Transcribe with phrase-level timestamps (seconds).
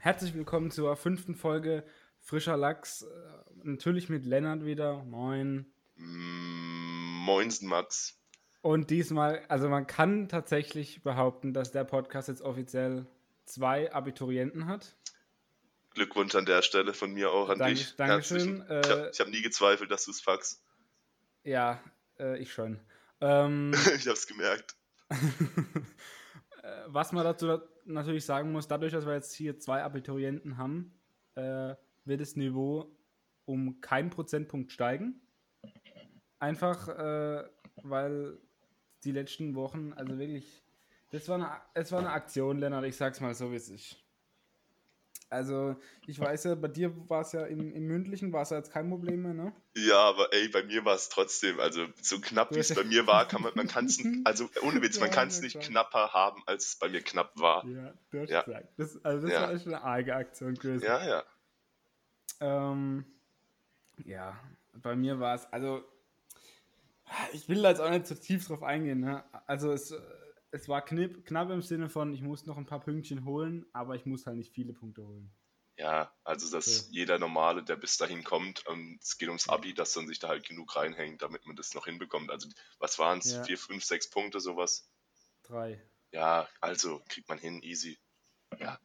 [0.00, 1.84] Herzlich willkommen zur fünften Folge
[2.20, 3.02] Frischer Lachs.
[3.02, 3.06] Äh,
[3.64, 5.02] natürlich mit Lennart wieder.
[5.04, 5.66] Moin.
[5.96, 8.18] Mm, Moinsen, Max.
[8.62, 13.06] Und diesmal, also man kann tatsächlich behaupten, dass der Podcast jetzt offiziell
[13.44, 14.96] zwei Abiturienten hat.
[15.94, 17.96] Glückwunsch an der Stelle von mir auch an Danke, dich.
[17.96, 18.62] Dankeschön.
[18.66, 20.62] Herzlichen- Ich habe hab nie gezweifelt, dass du es faxst.
[21.44, 21.78] Ja,
[22.18, 22.80] äh, ich schon.
[23.20, 24.76] Ähm, ich habe es gemerkt.
[25.10, 30.56] äh, was man dazu da- natürlich sagen muss, dadurch, dass wir jetzt hier zwei Abiturienten
[30.56, 30.92] haben,
[31.34, 32.96] äh, wird das Niveau
[33.44, 35.20] um keinen Prozentpunkt steigen.
[36.38, 37.44] Einfach, äh,
[37.82, 38.38] weil
[39.04, 40.62] die letzten Wochen, also wirklich,
[41.10, 43.96] das war eine, es war eine Aktion, Lennart, ich sag's mal so, wie es ist.
[45.30, 45.76] Also,
[46.08, 48.72] ich weiß ja, bei dir war es ja im, im Mündlichen, war es ja jetzt
[48.72, 49.52] kein Problem mehr, ne?
[49.76, 53.06] Ja, aber ey, bei mir war es trotzdem, also so knapp wie es bei mir
[53.06, 56.12] war, kann man, man kann es, also ohne Witz, man Ja, kann es nicht knapper
[56.12, 57.64] haben, als es bei mir knapp war.
[57.64, 58.42] Ja, du hast Ja.
[58.42, 58.68] gesagt.
[58.76, 59.42] Das, also, das Ja.
[59.42, 60.84] war echt eine arge Aktion gewesen.
[60.84, 61.24] Ja, ja.
[62.40, 63.04] Ähm,
[64.04, 64.36] ja,
[64.82, 65.84] bei mir war es, also,
[67.32, 69.22] ich will da jetzt auch nicht so tief drauf eingehen, ne?
[69.46, 69.94] Also, es,
[70.52, 73.94] es war knapp, knapp im Sinne von, ich muss noch ein paar Pünktchen holen, aber
[73.94, 75.30] ich muss halt nicht viele Punkte holen.
[75.76, 76.92] Ja, also dass So.
[76.92, 80.28] jeder Normale, der bis dahin kommt, ähm, es geht ums Abi, dass dann sich da
[80.28, 82.30] halt genug reinhängt, damit man das noch hinbekommt.
[82.30, 82.48] Also
[82.78, 83.32] was waren es?
[83.32, 83.44] Ja.
[83.44, 84.90] Vier, fünf, sechs Punkte, sowas?
[85.42, 85.80] Drei.
[86.12, 87.98] Ja, also kriegt man hin, easy.
[88.58, 88.78] Ja.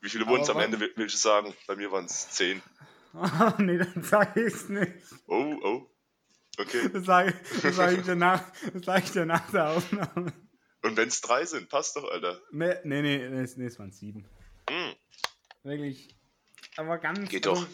[0.00, 1.54] Wie viele wurden es am Ende, will, willst du sagen?
[1.66, 2.60] Bei mir waren es zehn.
[3.58, 4.92] nee, dann sag ich's nicht.
[5.26, 5.90] Oh, oh.
[6.58, 6.90] Okay.
[6.92, 7.34] Das sage
[7.72, 10.32] sag ich, dir nach- das sag ich dir nach der Aufnahme.
[10.82, 12.40] Und wenn es drei sind, passt doch, Alter.
[12.50, 14.24] Nee, nee, nee, nee, es- nee es waren sieben.
[14.68, 14.94] Hm.
[15.62, 16.08] Wirklich.
[16.76, 17.28] Aber ganz.
[17.28, 17.68] Geht also, doch.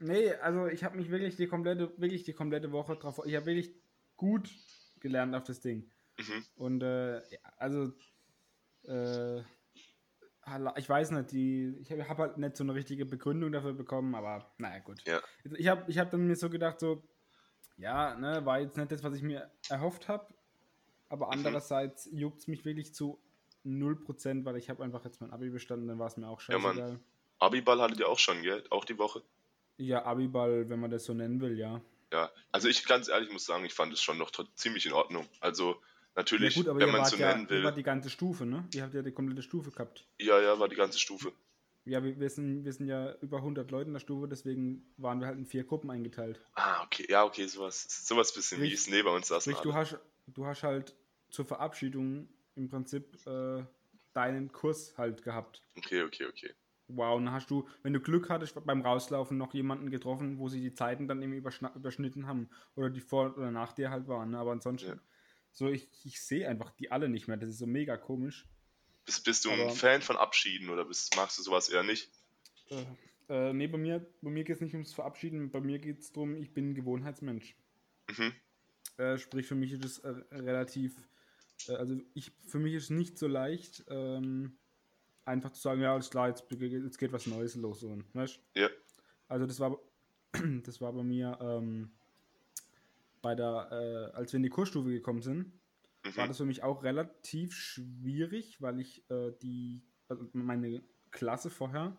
[0.00, 3.20] Nee, also ich habe mich wirklich die komplette, wirklich die komplette Woche drauf.
[3.24, 3.74] Ich habe wirklich
[4.16, 4.48] gut
[5.00, 5.90] gelernt auf das Ding.
[6.18, 6.44] Mhm.
[6.56, 7.92] Und äh, ja, also
[8.84, 9.40] äh,
[10.76, 14.14] ich weiß nicht, die, ich habe hab halt nicht so eine richtige Begründung dafür bekommen,
[14.14, 15.02] aber naja, gut.
[15.06, 15.20] Ja.
[15.56, 17.02] Ich habe ich hab dann mir so gedacht, so,
[17.76, 20.26] ja, ne, war jetzt nicht das, was ich mir erhofft habe,
[21.08, 21.32] aber Mhm.
[21.32, 23.18] andererseits juckt es mich wirklich zu
[23.64, 26.58] 0%, weil ich habe einfach jetzt mein Abi bestanden, dann war es mir auch Ja,
[26.58, 26.76] Mann.
[26.76, 27.00] scheißegal.
[27.40, 28.64] Abiball hattet ihr auch schon, gell?
[28.70, 29.22] Auch die Woche?
[29.76, 31.80] Ja, Abiball, wenn man das so nennen will, ja.
[32.12, 32.30] Ja.
[32.50, 35.26] Also ich ganz ehrlich muss sagen, ich fand es schon noch ziemlich in Ordnung.
[35.40, 35.76] Also
[36.16, 37.80] natürlich, ja gut, aber wenn man wart so ja, nennen ihr wart will.
[37.80, 38.66] die ganze Stufe, ne?
[38.74, 40.04] Ihr habt ja die komplette Stufe gehabt.
[40.18, 41.32] Ja, ja, war die ganze Stufe.
[41.84, 45.20] Ja, wir, wir, sind, wir sind ja über 100 Leute in der Stufe, deswegen waren
[45.20, 46.40] wir halt in vier Gruppen eingeteilt.
[46.54, 47.06] Ah, okay.
[47.08, 47.86] Ja, okay, sowas.
[48.06, 48.88] Sowas bisschen Sprich- mies.
[48.90, 49.96] Nee, bei uns saßen Sprich, du hast,
[50.34, 50.94] du hast halt
[51.30, 53.64] zur Verabschiedung im Prinzip äh,
[54.14, 55.62] deinen Kurs halt gehabt.
[55.76, 56.54] Okay, okay, okay.
[56.88, 60.48] Wow, und dann hast du, wenn du Glück hattest, beim Rauslaufen noch jemanden getroffen, wo
[60.48, 64.30] sie die Zeiten dann eben überschnitten haben oder die vor oder nach dir halt waren.
[64.30, 64.38] Ne?
[64.38, 64.98] Aber ansonsten, Ja.
[65.52, 67.36] so ich, ich sehe einfach die alle nicht mehr.
[67.36, 68.48] Das ist so mega komisch.
[69.04, 72.10] Bist, bist du ein Aber- Fan von Abschieden oder bist, magst du sowas eher nicht?
[72.70, 72.84] Äh,
[73.28, 76.12] äh, nee, bei mir, bei mir geht es nicht ums Verabschieden, bei mir geht es
[76.12, 77.54] darum, ich bin ein Gewohnheitsmensch.
[78.10, 78.32] Mhm.
[78.98, 81.08] Äh, sprich, für mich ist es äh, relativ,
[81.68, 84.58] äh, also ich, für mich ist es nicht so leicht, ähm,
[85.24, 87.80] einfach zu sagen, ja, alles klar, jetzt, jetzt geht was Neues los.
[87.80, 88.40] So, weißt?
[88.56, 88.68] Ja.
[89.28, 89.78] Also das war,
[90.64, 91.92] das war bei mir ähm,
[93.22, 93.68] bei der,
[94.12, 95.52] äh, als wir in die Kursstufe gekommen sind,
[96.14, 96.28] war Mhm.
[96.28, 101.96] das für mich auch relativ schwierig, weil ich äh, die, also meine Klasse vorher,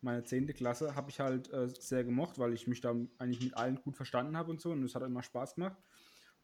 [0.00, 0.48] meine 10.
[0.54, 3.96] Klasse, habe ich halt äh, sehr gemocht, weil ich mich da eigentlich mit allen gut
[3.96, 5.76] verstanden habe und so und es hat immer Spaß gemacht.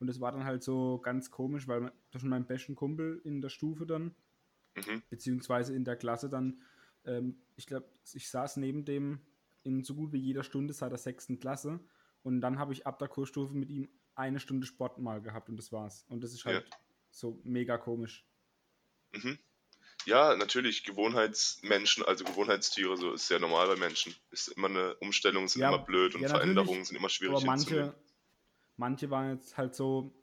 [0.00, 3.40] Und es war dann halt so ganz komisch, weil mein- zwischen meinem besten Kumpel in
[3.40, 4.14] der Stufe dann,
[4.76, 5.02] Mhm.
[5.10, 6.62] beziehungsweise in der Klasse dann,
[7.04, 9.20] ähm, ich glaube, ich saß neben dem
[9.64, 11.80] in so gut wie jeder Stunde seit der sechsten Klasse
[12.22, 15.56] und dann habe ich ab der Kursstufe mit ihm eine Stunde Sport mal gehabt und
[15.56, 16.04] das war's.
[16.08, 16.68] Und das ist halt
[17.10, 18.24] so mega komisch.
[19.12, 19.38] Mhm.
[20.06, 24.14] Ja, natürlich, Gewohnheitsmenschen, also Gewohnheitstiere, so ist sehr normal bei Menschen.
[24.30, 27.46] Ist immer eine Umstellung, sind Ja, immer blöd und ja, Veränderungen sind immer schwierig Aber
[27.46, 27.94] manche.
[28.78, 30.14] Manche waren jetzt halt so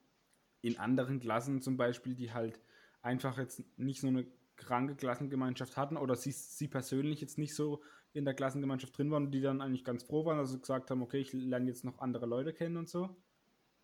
[0.62, 2.60] in anderen Klassen zum Beispiel, die halt
[3.02, 7.84] einfach jetzt nicht so eine kranke Klassengemeinschaft hatten oder sie, sie persönlich jetzt nicht so
[8.14, 11.20] in der Klassengemeinschaft drin waren die dann eigentlich ganz froh waren, also gesagt haben, okay,
[11.20, 13.16] ich lerne jetzt noch andere Leute kennen und so.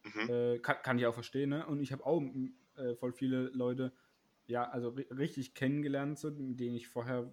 [0.04, 0.30] Mhm.
[0.30, 1.68] Äh, kann, kann ich auch verstehen, ne?
[1.68, 2.24] Und ich habe auch
[2.78, 3.92] äh, voll viele Leute,
[4.48, 7.30] ja, also ri richtig kennengelernt, so, mit denen ich vorher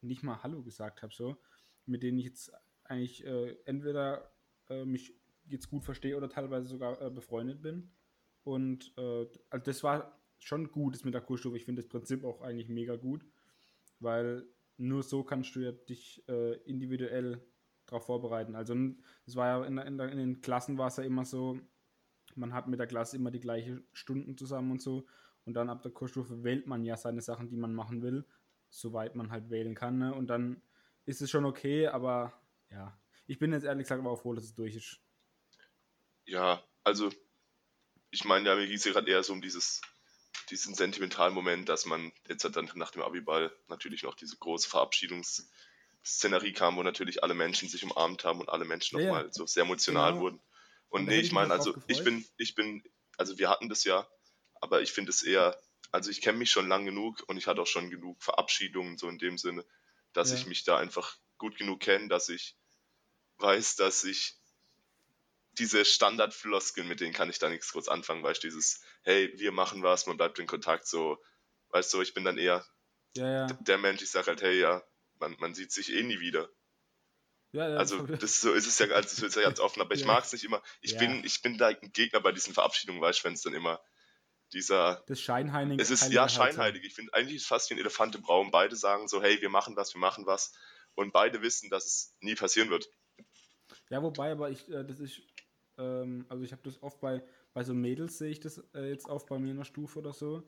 [0.00, 1.36] nicht mal Hallo gesagt habe, so.
[1.84, 2.52] Mit denen ich jetzt
[2.84, 4.32] eigentlich äh, entweder
[4.70, 5.19] äh, mich
[5.50, 7.90] jetzt gut verstehe oder teilweise sogar äh, befreundet bin.
[8.44, 11.56] Und äh, also das war schon gut das mit der Kursstufe.
[11.56, 13.26] Ich finde das Prinzip auch eigentlich mega gut,
[13.98, 17.42] weil nur so kannst du ja dich äh, individuell
[17.86, 18.54] darauf vorbereiten.
[18.54, 18.74] Also
[19.26, 21.60] es war ja in, in, in den Klassen war es ja immer so,
[22.34, 25.06] man hat mit der Klasse immer die gleichen Stunden zusammen und so.
[25.44, 28.24] Und dann ab der Kursstufe wählt man ja seine Sachen, die man machen will,
[28.68, 29.98] soweit man halt wählen kann.
[29.98, 30.14] Ne?
[30.14, 30.62] Und dann
[31.04, 32.32] ist es schon okay, aber
[32.70, 32.96] ja.
[33.26, 35.00] Ich bin jetzt ehrlich gesagt aber auch froh, dass es durch ist.
[36.30, 37.10] Ja, also
[38.10, 39.80] ich meine, ja, mir ging es ja gerade eher so um dieses,
[40.50, 44.68] diesen sentimentalen Moment, dass man jetzt halt dann nach dem Abiball natürlich noch diese große
[44.68, 49.20] Verabschiedungsszenerie kam, wo natürlich alle Menschen sich umarmt haben und alle Menschen Ja, ja.
[49.20, 50.18] nochmal so sehr emotional Genau.
[50.18, 50.42] wurden.
[50.88, 52.82] Und da nee, ich meine, also ich bin, ich bin,
[53.16, 54.08] also wir hatten das ja,
[54.60, 55.60] aber ich finde es eher,
[55.92, 59.08] also ich kenne mich schon lang genug und ich hatte auch schon genug Verabschiedungen so
[59.08, 59.64] in dem Sinne,
[60.12, 60.32] dass Ja.
[60.32, 62.56] ich mich da einfach gut genug kenne, dass ich
[63.38, 64.39] weiß, dass ich
[65.60, 69.52] diese Standardfloskeln, mit denen kann ich da nichts groß anfangen, weißt du, dieses, hey, wir
[69.52, 71.22] machen was, man bleibt in Kontakt, so,
[71.70, 72.66] weißt du, ich bin dann eher
[73.16, 73.58] Ja, ja.
[73.60, 74.82] der Mensch, ich sag halt, hey, ja,
[75.20, 76.50] man, man sieht sich eh nie wieder.
[77.52, 80.00] ja, ja Also das so ist es ja, also ist ja ganz offen, aber ich
[80.00, 80.06] Ja.
[80.08, 80.62] mag es nicht immer.
[80.80, 83.54] Ich bin, ich bin da ein Gegner bei diesen Verabschiedungen, weißt du, wenn es dann
[83.54, 83.80] immer
[84.52, 85.82] dieser, das Scheinheilige.
[85.82, 86.84] es ist Heilige ja scheinheilig.
[86.84, 88.50] Ich finde eigentlich ist fast wie ein Elefant im Raum.
[88.50, 90.52] Beide sagen so, hey, wir machen was, wir machen was,
[90.94, 92.88] und beide wissen, dass es nie passieren wird.
[93.90, 95.20] Ja, wobei, aber ich, äh, das ist,
[95.80, 97.22] ähm, also ich habe das oft bei,
[97.54, 100.12] bei so Mädels sehe ich das äh, jetzt oft bei mir in der Stufe oder
[100.12, 100.42] so,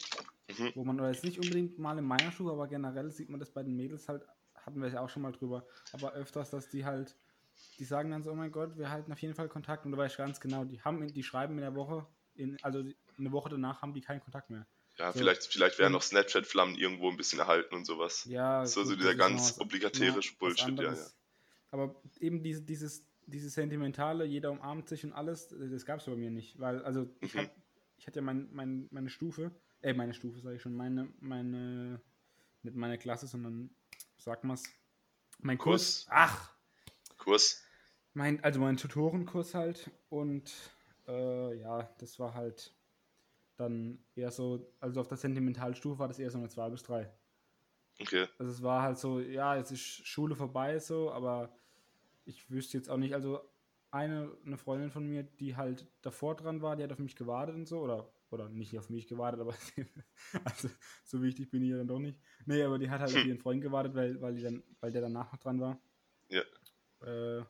[0.58, 0.72] Mhm.
[0.74, 3.50] wo man, oder jetzt nicht unbedingt mal in meiner Stufe, aber generell sieht man das
[3.50, 6.84] bei den Mädels halt, hatten wir ja auch schon mal drüber, aber öfters, dass die
[6.84, 7.16] halt,
[7.78, 9.98] die sagen dann so, oh mein Gott, wir halten auf jeden Fall Kontakt und da
[9.98, 12.82] weiß ich ganz genau, die haben, in- die schreiben in der Woche, in, also
[13.18, 14.66] eine Woche danach haben die keinen Kontakt mehr.
[14.98, 15.18] Ja, So.
[15.20, 18.24] vielleicht, vielleicht werden Und- noch Snapchat-Flammen irgendwo ein bisschen erhalten und sowas.
[18.26, 21.16] Ja, So- so gut, dieser ist noch ganz was Bullshit, ja, anderes.
[21.70, 26.06] Aber eben diese, dieses, dieses Sentimentale, jeder umarmt sich und alles, äh, das gab es
[26.06, 26.58] bei mir nicht.
[26.58, 27.38] Weil, also ich, Mhm.
[27.38, 27.50] hab,
[27.96, 29.52] ich hatte ja mein, mein, meine Stufe,
[29.82, 32.00] äh, meine Stufe sage ich schon, meine, meine,
[32.62, 33.70] nicht meine Klasse, sondern,
[34.18, 34.64] sag mal's,
[35.40, 36.04] mein Kurs.
[36.04, 36.06] Kurs.
[36.10, 36.54] Ach,
[37.18, 37.62] Kurs.
[38.14, 39.90] mein, also mein Tutorenkurs halt.
[40.08, 40.52] Und
[41.08, 42.74] äh, ja, das war halt
[43.56, 47.12] dann eher so, also auf der Sentimentalstufe war das eher so eine 2 bis 3.
[48.00, 48.26] Okay.
[48.38, 51.54] Also es war halt so, ja, jetzt ist Schule vorbei so, aber
[52.24, 53.40] ich wüsste jetzt auch nicht, also
[53.90, 57.54] eine, eine Freundin von mir, die halt davor dran war, die hat auf mich gewartet
[57.54, 59.54] und so, oder, oder nicht auf mich gewartet, aber
[60.44, 60.68] also
[61.04, 62.20] so wichtig bin ich ja dann doch nicht.
[62.46, 63.26] Nee, aber die hat halt auf Hm.
[63.26, 65.82] ihren Freund gewartet, weil, weil, die dann, weil der danach noch dran war.
[66.28, 66.42] Ja.
[67.00, 67.42] Äh,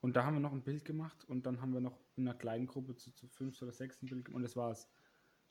[0.00, 2.38] und da haben wir noch ein Bild gemacht und dann haben wir noch in einer
[2.38, 4.90] kleinen Gruppe zu, zu fünf oder sechs ein Bild gemacht und das war's.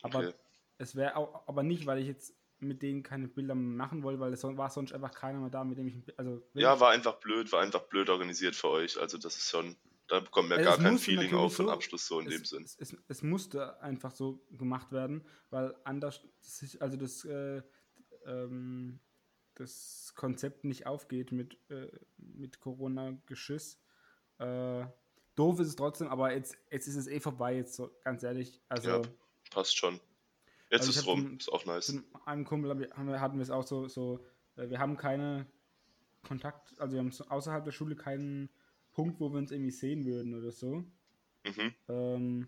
[0.02, 0.34] Aber Okay.
[0.78, 4.34] es wäre auch, aber nicht, weil ich jetzt mit denen keine Bilder machen wollte, weil
[4.34, 7.52] es war sonst einfach keiner mehr da, mit dem ich, also Ja, war einfach blöd,
[7.52, 9.00] war einfach blöd organisiert für euch.
[9.00, 9.76] Also das ist schon,
[10.08, 12.64] da bekommen wir Also gar kein Feeling auf so- Abschluss so in es, dem Sinn.
[12.64, 16.22] Es, es, es musste einfach so gemacht werden, weil anders,
[16.80, 17.62] also das, äh,
[18.26, 19.00] ähm,
[19.56, 23.82] das Konzept nicht aufgeht mit, äh, mit Corona-Geschiss.
[24.38, 24.86] Äh,
[25.36, 28.62] doof ist es trotzdem, aber jetzt, jetzt ist es eh vorbei, jetzt so, ganz ehrlich.
[28.70, 29.02] Also Ja.
[29.52, 30.00] Passt schon.
[30.70, 31.86] Jetzt Also ist hab rum, zum- ist auch nice.
[31.88, 34.24] zu einem Kumpel haben wir, hatten wir es auch so, so
[34.56, 35.48] äh, wir haben keine
[36.24, 38.50] Kontakt, also wir haben außerhalb der Schule keinen
[38.92, 40.84] Punkt, wo wir uns irgendwie sehen würden oder so.
[41.46, 41.74] Mhm.
[41.88, 42.48] Ähm,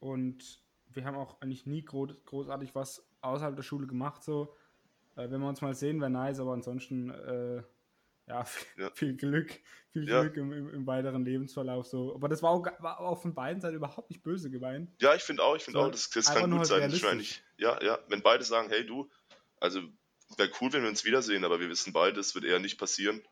[0.00, 4.22] und wir haben auch eigentlich nie gro großartig was außerhalb der Schule gemacht.
[4.24, 4.54] So,
[5.16, 7.62] äh, wenn wir uns mal sehen, wäre nice, aber ansonsten äh,
[8.26, 8.90] ja, viel, Ja.
[8.94, 9.60] viel Glück,
[9.92, 10.20] viel Ja.
[10.22, 11.86] Glück im, im, im weiteren Lebensverlauf.
[11.86, 14.90] So, aber das war auch, war auch von beiden Seiten überhaupt nicht böse gemeint.
[15.00, 16.90] Ja, ich finde auch, ich finde So, auch, das, das kann gut sein.
[16.92, 19.10] Ich meine, ich, ja, ja, wenn beide sagen, hey du,
[19.60, 19.80] also
[20.36, 23.22] wäre cool, wenn wir uns wiedersehen, aber wir wissen beide, es wird eher nicht passieren.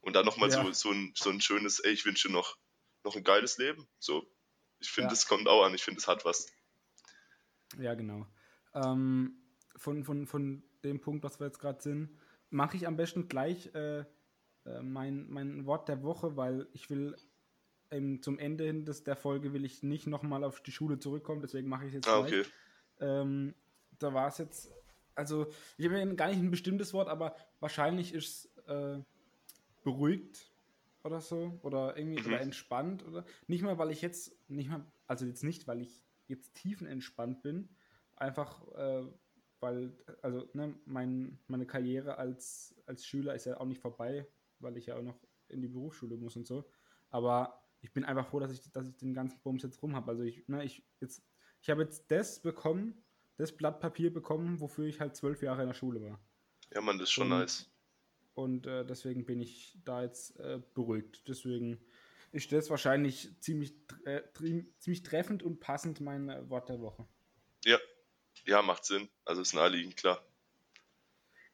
[0.00, 0.62] Und dann nochmal Ja.
[0.64, 2.56] so, so, ein, so ein schönes, ey, ich wünsche dir noch,
[3.04, 3.86] noch ein geiles Leben.
[3.98, 4.26] So,
[4.78, 5.12] ich finde, Ja.
[5.14, 6.46] es kommt auch an, ich finde, es hat was.
[7.78, 8.26] Ja, genau.
[8.74, 9.36] Ähm,
[9.76, 12.16] von, von, von dem Punkt, was wir jetzt gerade sind,
[12.50, 14.04] mache ich am besten gleich äh,
[14.66, 17.16] äh, mein, mein Wort der Woche, weil ich will
[17.90, 21.40] ähm, zum Ende hin des, der Folge will ich nicht nochmal auf die Schule zurückkommen,
[21.40, 22.44] deswegen mache ich es jetzt Ah, okay.
[23.00, 23.54] Ähm,
[23.98, 24.72] da war es jetzt,
[25.14, 25.46] also
[25.76, 28.98] ich habe ja gar nicht ein bestimmtes Wort, aber wahrscheinlich ist es äh,
[29.84, 30.50] beruhigt
[31.04, 32.26] oder so oder irgendwie Mhm.
[32.26, 36.02] oder entspannt oder nicht mal, weil ich jetzt nicht mal, also jetzt nicht, weil ich
[36.26, 37.68] jetzt tiefenentspannt bin,
[38.16, 39.06] einfach äh,
[39.60, 39.92] weil,
[40.22, 44.26] also ne, mein, meine Karriere als, als Schüler ist ja auch nicht vorbei,
[44.60, 46.64] weil ich ja auch noch in die Berufsschule muss und so.
[47.10, 50.10] Aber ich bin einfach froh, dass ich, dass ich den ganzen Bums jetzt rum habe.
[50.10, 51.22] Also ich, ne, ich jetzt,
[51.60, 53.02] ich habe jetzt das bekommen,
[53.36, 56.18] das Blatt Papier bekommen, wofür ich halt zwölf Jahre in der Schule war.
[56.74, 57.70] Ja, Mann, das ist schon Und- nice.
[58.34, 61.26] Und äh, deswegen bin ich da jetzt äh, beruhigt.
[61.26, 61.80] Deswegen
[62.32, 63.72] ist das wahrscheinlich ziemlich,
[64.04, 64.20] äh,
[64.78, 67.06] ziemlich treffend und passend mein äh, Wort der Woche.
[67.64, 67.78] Ja,
[68.44, 69.08] ja, macht Sinn.
[69.24, 70.22] Also ist naheliegend, klar.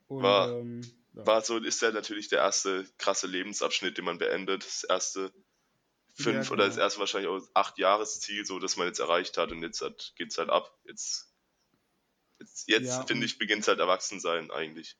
[0.08, 0.80] Und, War- ähm.
[1.14, 4.64] War so, ist ja natürlich der erste krasse Lebensabschnitt, den man beendet.
[4.64, 5.32] Das erste
[6.14, 6.84] fünf Ja, oder das genau.
[6.84, 10.38] erste wahrscheinlich auch acht Jahresziel, so dass man jetzt erreicht hat und jetzt hat, geht's
[10.38, 10.78] halt ab.
[10.84, 11.34] Jetzt,
[12.38, 14.96] jetzt, jetzt Ja, finde ich, beginnt halt Erwachsensein eigentlich.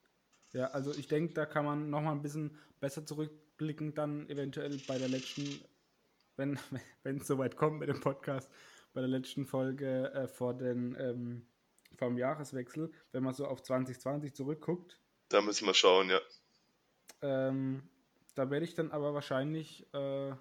[0.53, 4.99] Ja, also ich denke, da kann man nochmal ein bisschen besser zurückblicken, dann eventuell bei
[4.99, 5.65] der letzten,
[6.37, 6.59] wenn
[7.03, 8.51] wenn es soweit kommt mit dem Podcast,
[8.93, 11.47] bei der letzten Folge äh, vor den ähm,
[11.97, 15.02] vom Jahreswechsel, wenn man so auf 2020 zurückguckt.
[15.33, 16.21] Da müssen wir schauen, ja.
[17.23, 17.83] Ähm,
[18.35, 20.33] da werde ich dann aber wahrscheinlich, äh,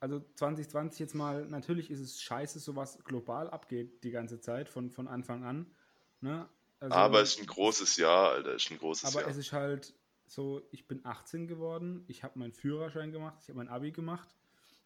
[0.00, 4.68] also 2020 jetzt mal, natürlich ist es scheiße, so was global abgeht die ganze Zeit,
[4.68, 5.74] von, von Anfang an.
[6.20, 6.48] Ne?
[6.80, 9.30] Also, aber es ist ein großes Jahr, Alter, es ist ein großes aber Jahr.
[9.30, 9.94] es ist halt
[10.26, 14.34] so, ich bin 18 geworden, ich habe meinen Führerschein gemacht, ich habe mein Abi gemacht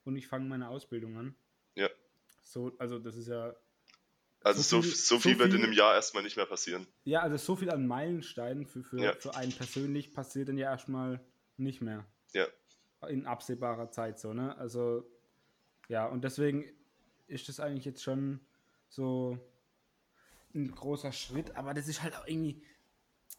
[0.05, 1.37] und ich fange meine Ausbildung an.
[1.77, 1.89] Ja.
[2.43, 3.55] So, also das ist ja
[4.47, 6.87] also so, viel, so, viel, so wird in einem Jahr erstmal nicht mehr passieren.
[7.03, 9.13] Ja, also so viel an Meilensteinen für, für, ja.
[9.15, 11.21] für einen persönlich passiert dann ja erstmal
[11.57, 12.07] nicht mehr.
[12.33, 12.47] Ja.
[13.09, 14.57] In absehbarer Zeit so, ne?
[14.57, 15.05] Also,
[15.89, 16.65] ja, und deswegen
[17.27, 18.39] ist das eigentlich jetzt schon
[18.89, 19.37] so
[20.55, 22.63] ein großer Schritt, aber das ist halt auch irgendwie,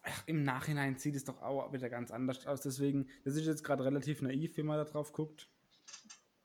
[0.03, 2.59] ach, im Nachhinein sieht es doch auch wieder ganz anders aus.
[2.59, 5.47] Deswegen, das ist jetzt gerade relativ naiv, wie man da drauf guckt.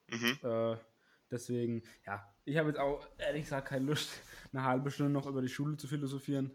[0.08, 0.38] Mhm.
[0.40, 0.76] Äh,
[1.32, 4.10] deswegen, ja, ich habe jetzt auch ehrlich gesagt keine Lust,
[4.52, 6.50] eine halbe Stunde noch über die Schule zu philosophieren.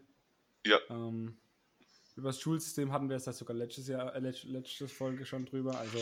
[0.66, 0.78] Ja.
[0.90, 1.38] Ähm,
[2.16, 5.78] über das Schulsystem hatten wir es sogar letztes Jahr, äh, letzte Folge schon drüber.
[5.78, 5.98] Also.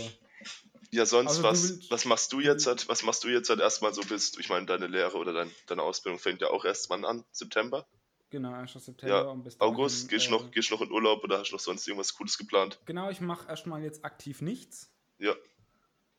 [0.90, 3.92] Ja, sonst also was, was machst du jetzt halt, was machst du jetzt halt erstmal
[3.92, 4.38] so bist?
[4.38, 7.24] Ich meine, deine Lehre oder dein, deine Ausbildung fängt ja auch erst wann an?
[7.32, 7.86] September?
[8.30, 8.72] Genau, 1.
[8.72, 11.54] September ja, und bis August, gehst, äh, noch, gehst noch in Urlaub oder hast du
[11.54, 12.80] noch sonst irgendwas Cooles geplant?
[12.86, 14.90] Genau, ich mache erstmal jetzt aktiv nichts.
[15.18, 15.34] Ja.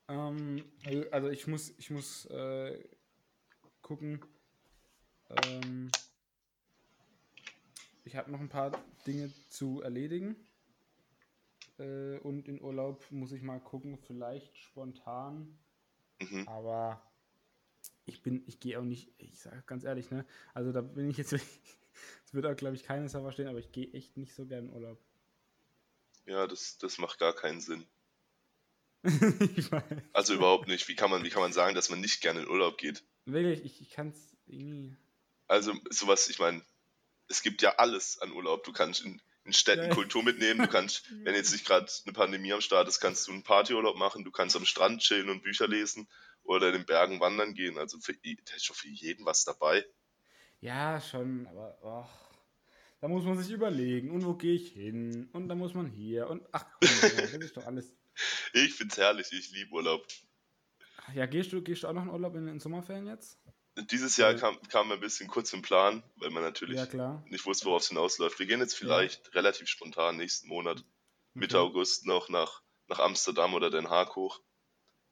[0.07, 0.63] Ähm,
[1.11, 2.87] also ich muss, ich muss äh,
[3.81, 4.23] gucken.
[5.29, 5.91] Ähm,
[8.05, 8.71] ich habe noch ein paar
[9.05, 10.35] Dinge zu erledigen.
[11.79, 15.57] Äh, und in Urlaub muss ich mal gucken, vielleicht spontan.
[16.19, 16.47] Mhm.
[16.47, 17.01] Aber
[18.05, 20.25] ich bin, ich gehe auch nicht, ich sage ganz ehrlich, ne?
[20.53, 21.41] Also da bin ich jetzt, das
[22.31, 24.73] wird auch, glaube ich, keiner so verstehen, aber ich gehe echt nicht so gern in
[24.73, 24.99] Urlaub.
[26.25, 27.85] Ja, das, das macht gar keinen Sinn.
[30.13, 30.87] also überhaupt nicht.
[30.87, 33.03] Wie kann, man, wie kann man sagen, dass man nicht gerne in Urlaub geht?
[33.25, 34.95] Wirklich, ich, ich kann es irgendwie.
[35.47, 36.61] Also sowas, ich meine,
[37.29, 38.63] es gibt ja alles an Urlaub.
[38.63, 39.93] Du kannst in, in Städten ja.
[39.93, 43.31] Kultur mitnehmen, du kannst, wenn jetzt nicht gerade eine Pandemie am Start ist, kannst du
[43.31, 46.07] einen Partyurlaub machen, du kannst am Strand chillen und Bücher lesen
[46.43, 47.77] oder in den Bergen wandern gehen.
[47.77, 49.85] Also für, da ist schon für jeden was dabei.
[50.59, 52.05] Ja, schon, aber oh,
[52.99, 55.29] da muss man sich überlegen, und wo gehe ich hin?
[55.33, 57.93] Und da muss man hier und ach, komm, das ist doch alles.
[58.53, 60.07] Ich find's herrlich, ich liebe Urlaub.
[61.13, 63.37] Ja, gehst du, gehst du auch noch in Urlaub in den Sommerferien jetzt?
[63.91, 67.65] Dieses Jahr kam, kam ein bisschen kurz im Plan, weil man natürlich ja, nicht wusste,
[67.65, 68.39] worauf es hinausläuft.
[68.39, 69.33] Wir gehen jetzt vielleicht ja.
[69.33, 70.83] relativ spontan nächsten Monat,
[71.33, 71.69] Mitte okay.
[71.69, 74.41] August noch nach, nach Amsterdam oder Den Haag hoch.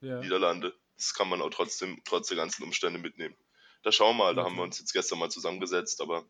[0.01, 0.19] Ja.
[0.19, 0.73] Niederlande.
[0.97, 3.35] Das kann man auch trotzdem, trotz der ganzen Umstände mitnehmen.
[3.83, 4.37] Da schauen wir mal, okay.
[4.37, 6.25] da haben wir uns jetzt gestern mal zusammengesetzt, aber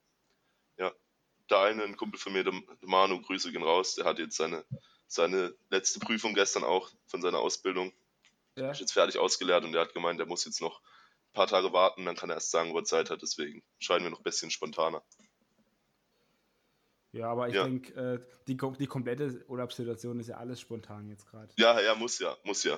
[0.77, 0.94] ja,
[1.50, 4.65] der eine, ein Kumpel von mir, der Manu, Grüße gehen raus, der hat jetzt seine,
[5.08, 7.94] seine letzte Prüfung gestern auch von seiner Ausbildung.
[8.58, 8.72] Ja.
[8.72, 10.82] Ist jetzt fertig ausgelehrt und der hat gemeint, der muss jetzt noch
[11.36, 13.22] paar Tage warten, dann kann er erst sagen, wo er Zeit hat.
[13.22, 15.04] Deswegen scheinen wir noch ein bisschen spontaner.
[17.12, 17.63] Ja, aber ich ja.
[17.63, 21.54] denke, äh, die, die komplette Urlaubssituation ist ja alles spontan jetzt gerade.
[21.56, 22.77] Ja, ja, muss ja, muss ja.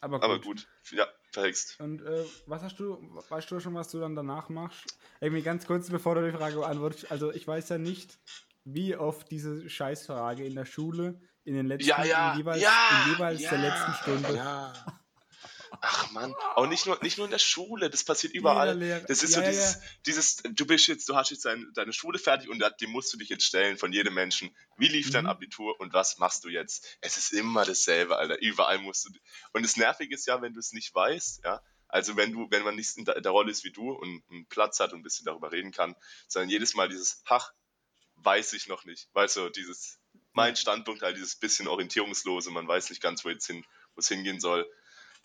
[0.00, 0.24] Aber gut.
[0.24, 0.68] Aber gut.
[0.92, 1.78] Ja, verhext.
[1.80, 2.96] Und äh, was hast du,
[3.28, 4.98] weißt du schon, was du dann danach machst?
[5.20, 7.10] Irgendwie ganz kurz, bevor du die Frage beantwortest.
[7.10, 8.18] Also ich weiß ja nicht,
[8.64, 13.04] wie oft diese Scheißfrage in der Schule in den letzten, ja, ja, in jeweils, ja,
[13.04, 14.72] in jeweils der letzten Stunde ja.
[15.86, 18.78] Ach man, auch nicht nur, nicht nur in der Schule, das passiert überall.
[19.06, 19.80] Das ist ja, so dieses, ja.
[20.06, 23.18] dieses, du bist jetzt, du hast jetzt dein, deine Schule fertig und dem musst du
[23.18, 24.56] dich jetzt stellen von jedem Menschen.
[24.78, 25.12] Wie lief mhm.
[25.12, 26.96] dein Abitur und was machst du jetzt?
[27.02, 28.40] Es ist immer dasselbe, Alter.
[28.40, 29.10] Überall musst du.
[29.52, 31.62] Und das Nervige ist ja, wenn du es nicht weißt, ja.
[31.88, 34.46] Also wenn du, wenn man nicht in der, der Rolle ist wie du und einen
[34.46, 35.94] Platz hat und ein bisschen darüber reden kann,
[36.28, 37.52] sondern jedes Mal dieses, ach,
[38.16, 39.08] weiß ich noch nicht.
[39.12, 39.98] Weißt du, dieses,
[40.32, 44.08] mein Standpunkt halt, dieses bisschen orientierungslose, man weiß nicht ganz, wo jetzt hin, wo es
[44.08, 44.66] hingehen soll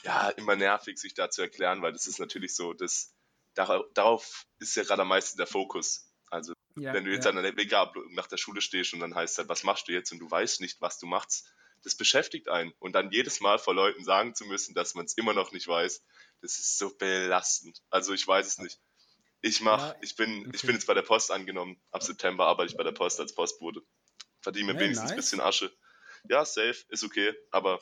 [0.04, 3.14] ja, immer nervig, sich da zu erklären, weil das ist natürlich so, das,
[3.54, 6.14] darauf ist ja gerade am meisten der Fokus.
[6.30, 7.32] Also, ja, wenn du jetzt ja.
[7.32, 7.76] an der WG
[8.12, 10.62] nach der Schule stehst und dann heißt halt, was machst du jetzt und du weißt
[10.62, 11.52] nicht, was du machst,
[11.84, 12.74] das beschäftigt einen.
[12.80, 15.68] Und dann jedes Mal vor Leuten sagen zu müssen, dass man es immer noch nicht
[15.68, 16.04] weiß,
[16.42, 17.82] das ist so belastend.
[17.90, 18.80] Also, ich weiß es nicht.
[19.42, 20.52] Ich mach, ja, ich bin, okay.
[20.54, 21.82] ich bin jetzt bei der Post angenommen.
[21.92, 23.82] Ab September arbeite ich bei der Post als Postbote.
[24.42, 25.12] Verdiene mir wenigstens nice.
[25.12, 25.74] ein bisschen Asche.
[26.28, 27.80] Ja, safe, ist okay, aber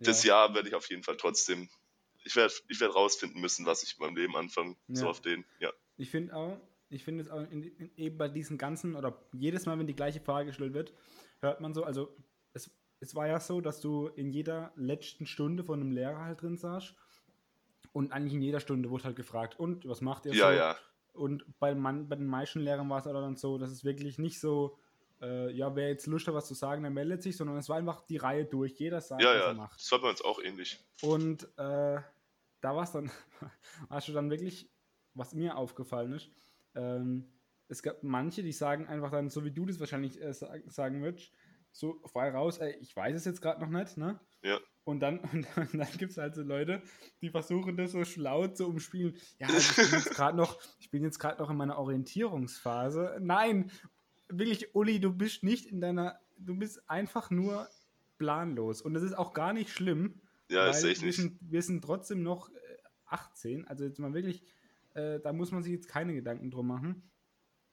[0.00, 1.68] das Jahr werde ich auf jeden Fall trotzdem,
[2.24, 4.96] ich werde ich werd rausfinden müssen, was ich in meinem Leben anfange, ja.
[4.96, 5.72] so auf den, ja.
[5.96, 9.66] Ich finde auch, ich finde es auch in, in, eben bei diesen ganzen, oder jedes
[9.66, 10.92] Mal, wenn die gleiche Frage gestellt wird,
[11.40, 12.14] hört man so, also
[12.52, 16.42] es, es war ja so, dass du in jeder letzten Stunde von einem Lehrer halt
[16.42, 16.94] drin saßt
[17.92, 20.56] und eigentlich in jeder Stunde wurde halt gefragt, und was macht ihr ja, so?
[20.56, 20.76] Ja,
[21.12, 24.18] Und bei, man, bei den meisten Lehrern war es aber dann so, dass es wirklich
[24.18, 24.78] nicht so
[25.20, 27.76] äh, ja, wer jetzt Lust hat, was zu sagen, der meldet sich, sondern es war
[27.76, 28.78] einfach die Reihe durch.
[28.78, 29.78] Jeder sagt, Ja, was ja, er macht.
[29.80, 30.78] das war bei uns auch ähnlich.
[31.02, 32.00] Und äh,
[32.60, 33.10] da war es dann,
[33.90, 34.70] hast du dann wirklich,
[35.14, 36.30] was mir aufgefallen ist,
[36.74, 37.32] ähm,
[37.68, 41.02] es gab manche, die sagen einfach dann, so wie du das wahrscheinlich äh, sa- sagen
[41.02, 41.32] würdest,
[41.70, 44.18] so frei raus, ey, ich weiß es jetzt gerade noch nicht, ne?
[44.42, 44.58] Ja.
[44.84, 46.82] Und dann, und dann, dann gibt es halt so Leute,
[47.20, 49.16] die versuchen das so schlau zu umspielen.
[49.38, 53.18] Ja, also ich bin jetzt gerade noch, ich bin jetzt gerade noch in meiner Orientierungsphase.
[53.20, 53.70] Nein,
[54.28, 57.68] wirklich, Uli, du bist nicht in deiner, du bist einfach nur
[58.18, 58.82] planlos.
[58.82, 60.20] Und das ist auch gar nicht schlimm.
[60.50, 61.16] Ja, weil ist echt wir nicht.
[61.16, 62.54] sind, wir sind trotzdem noch äh,
[63.06, 63.66] 18.
[63.68, 64.42] Also jetzt mal wirklich,
[64.94, 67.02] äh, da muss man sich jetzt keine Gedanken drum machen.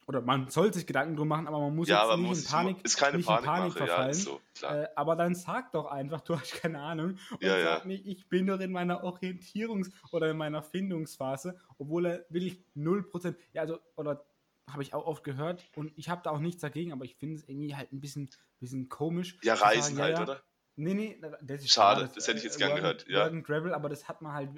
[0.08, 2.48] Oder man soll sich Gedanken drum machen, aber man muss Ja, jetzt nicht muss in
[2.52, 4.12] Panik, ist keine nicht Panik ja, verfallen.
[4.12, 4.40] ist so.
[4.62, 7.18] Äh, aber dann sag doch einfach, du hast keine Ahnung.
[7.32, 7.64] Und Ja, ja.
[7.78, 12.62] sag nicht, ich bin doch in meiner Orientierungs- oder in meiner Findungsphase, obwohl er wirklich
[12.76, 14.24] 0%, ja, also, oder
[14.68, 17.36] habe ich auch oft gehört und ich habe da auch nichts dagegen, aber ich finde
[17.36, 18.30] es irgendwie halt ein bisschen,
[18.60, 19.38] bisschen komisch.
[19.44, 20.44] Ja, zu sagen, Reisen halt, ja, oder?
[20.76, 23.30] Nee, nee, das ist Schade, klar, das hätte ich jetzt äh, gern gehört, ja.
[23.42, 24.50] Travel, aber das hat man halt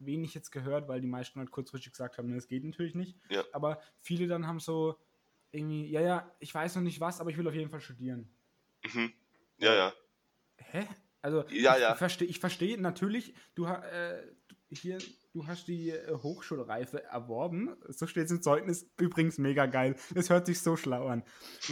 [0.00, 3.16] wenig jetzt gehört, weil die meisten halt kurzfristig gesagt haben, nee, das geht natürlich nicht.
[3.28, 3.44] Ja.
[3.52, 4.98] Aber viele dann haben so
[5.50, 8.28] irgendwie, ja, ja, ich weiß noch nicht was, aber ich will auf jeden Fall studieren.
[8.84, 9.12] Mhm.
[9.58, 9.92] Ja, ja.
[10.56, 10.86] Hä?
[11.20, 11.92] Also, Ja, ich, ja.
[11.92, 14.22] ich verstehe ich versteh natürlich, du, äh,
[14.70, 14.98] hier,
[15.32, 17.76] du hast die äh, Hochschulreife erworben.
[17.88, 18.88] So steht es im Zeugnis.
[18.98, 19.96] Übrigens mega geil.
[20.14, 21.22] Das hört sich so schlau an.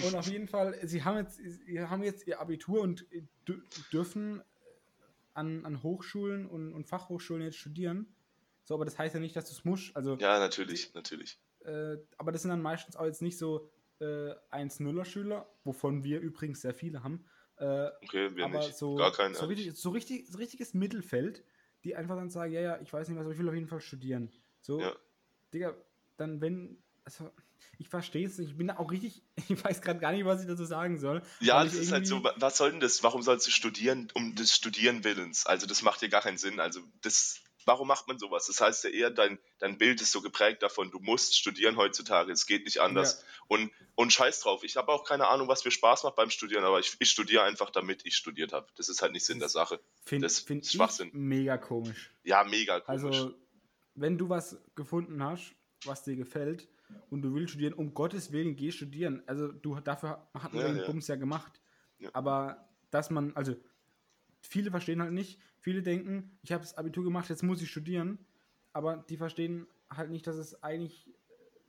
[0.05, 3.63] Und auf jeden Fall, sie haben jetzt, sie haben jetzt ihr Abitur und äh, dü-
[3.93, 4.43] dürfen
[5.35, 8.15] an, an Hochschulen und, und Fachhochschulen jetzt studieren.
[8.65, 9.95] So, aber das heißt ja nicht, dass du es musst.
[9.97, 11.39] Also, Ja, natürlich, natürlich.
[11.65, 13.71] äh, aber das sind dann meistens auch jetzt nicht so
[14.01, 17.25] äh, 1-0er-Schüler, wovon wir übrigens sehr viele haben.
[17.59, 18.77] Äh, Okay, wir aber nicht.
[18.77, 19.35] so, Gar keine.
[19.35, 21.45] so, richtig, so, richtig, so richtiges Mittelfeld,
[21.87, 23.69] die einfach dann sagen, ja, ja, ich weiß nicht was, aber ich will auf jeden
[23.69, 24.31] Fall studieren.
[24.61, 24.95] So, Ja.
[25.55, 25.75] Digga,
[26.17, 27.31] dann wenn, also,
[27.79, 30.41] ich verstehe es nicht, ich bin da auch richtig, ich weiß gerade gar nicht, was
[30.41, 31.23] ich dazu sagen soll.
[31.41, 33.03] Ja, das ist halt so, was soll denn das?
[33.05, 35.47] Warum sollst du studieren um des Studieren Willens?
[35.47, 36.59] Also das macht dir gar keinen Sinn.
[36.59, 38.47] Also das, warum macht man sowas?
[38.47, 42.33] Das heißt ja eher, dein, dein Bild ist so geprägt davon, du musst studieren heutzutage,
[42.33, 43.25] es geht nicht anders.
[43.49, 46.65] Und, und scheiß drauf, ich habe auch keine Ahnung, was mir Spaß macht beim Studieren,
[46.65, 48.67] aber ich, ich studiere einfach, damit ich studiert habe.
[48.77, 49.81] Das ist halt nicht Sinn der Sache.
[50.05, 51.11] Finde das find ist ich Schwachsinn.
[51.13, 52.13] mega komisch.
[52.25, 53.05] Ja, mega komisch.
[53.05, 53.35] Also,
[53.95, 56.69] wenn du was gefunden hast, was dir gefällt
[57.11, 59.23] und du willst studieren, um Gottes Willen geh studieren.
[59.27, 60.87] Also, du dafür hat man Ja, den ja.
[60.87, 61.61] Bums ja gemacht.
[61.99, 62.11] Ja.
[62.13, 63.57] Aber dass man, also
[64.47, 68.19] viele verstehen halt nicht, viele denken, ich habe das Abitur gemacht, jetzt muss ich studieren,
[68.73, 71.11] aber die verstehen halt nicht, dass es eigentlich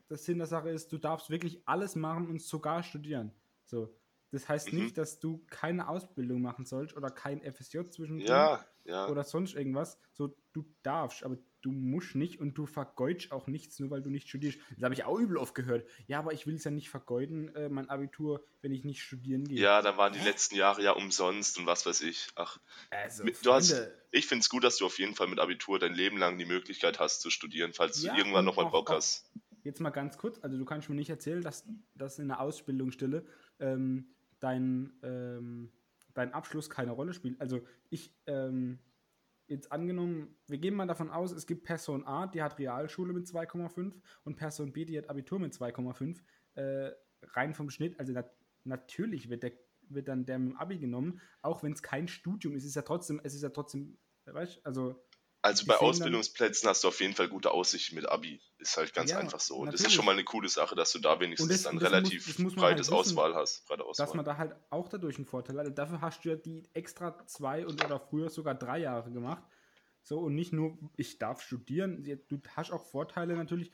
[0.09, 3.31] der Sinn der Sache ist, du darfst wirklich alles machen und sogar studieren.
[3.65, 3.93] So.
[4.31, 4.79] Das heißt Mhm.
[4.79, 9.09] nicht, dass du keine Ausbildung machen sollst oder kein FSJ zwischen ja, ja.
[9.09, 9.99] oder sonst irgendwas.
[10.13, 14.09] So, du darfst, aber du musst nicht und du vergeudest auch nichts, nur weil du
[14.09, 14.59] nicht studierst.
[14.75, 15.87] Das habe ich auch übel oft gehört.
[16.07, 19.45] Ja, aber ich will es ja nicht vergeuden, äh, mein Abitur, wenn ich nicht studieren
[19.45, 19.59] gehe.
[19.59, 22.27] Ja, da waren die letzten Jahre ja umsonst und was weiß ich.
[22.35, 22.59] Ach,
[22.91, 23.75] also, mit- du hast,
[24.11, 26.45] ich finde es gut, dass du auf jeden Fall mit Abitur dein Leben lang die
[26.45, 29.29] Möglichkeit hast zu studieren, falls Ja, du irgendwann nochmal Bock hast.
[29.63, 31.65] jetzt mal ganz kurz, also du kannst mir nicht erzählen, dass,
[31.95, 33.25] dass in der Ausbildungsstelle
[33.59, 35.71] ähm, dein, ähm,
[36.13, 37.41] dein Abschluss keine Rolle spielt.
[37.41, 38.79] Also ich, ähm,
[39.47, 43.25] jetzt angenommen, wir gehen mal davon aus, es gibt Person A, die hat Realschule mit
[43.25, 46.21] 2,5 und Person B, die hat Abitur mit 2,5.
[46.55, 46.91] Äh,
[47.33, 48.31] rein vom Schnitt, also nat
[48.63, 49.53] natürlich wird, der,
[49.89, 52.81] wird dann der mit dem Abi genommen, auch wenn es kein Studium ist, ist ja
[52.81, 55.01] trotzdem, es ist ja trotzdem, weißt also
[55.41, 58.41] Also die bei sehen dann- Ausbildungsplätzen hast du auf jeden Fall gute Aussichten mit Abi.
[58.57, 59.55] Ist halt ganz Ja, einfach so.
[59.57, 59.95] Und das ist natürlich.
[59.95, 62.55] schon mal eine coole Sache, dass du da wenigstens das- dann das relativ muss- halt
[62.55, 63.65] breites wissen, Auswahl hast.
[63.67, 64.15] Breite dass Auswahl.
[64.17, 65.77] man da halt auch dadurch einen Vorteil hat.
[65.77, 69.43] Dafür hast du ja die extra zwei und oder früher sogar drei Jahre gemacht.
[70.01, 73.71] So, und nicht nur, ich darf studieren, du hast auch Vorteile natürlich.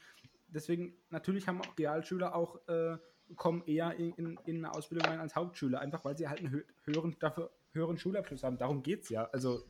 [0.48, 2.98] Deswegen, natürlich haben auch Realschüler auch, äh,
[3.36, 6.52] kommen eher in, in, in eine Ausbildung rein als Hauptschüler, einfach weil sie halt einen
[6.52, 8.58] hö höheren, dafür höheren Schulabschluss haben.
[8.58, 9.26] Darum geht's ja.
[9.32, 9.64] Also,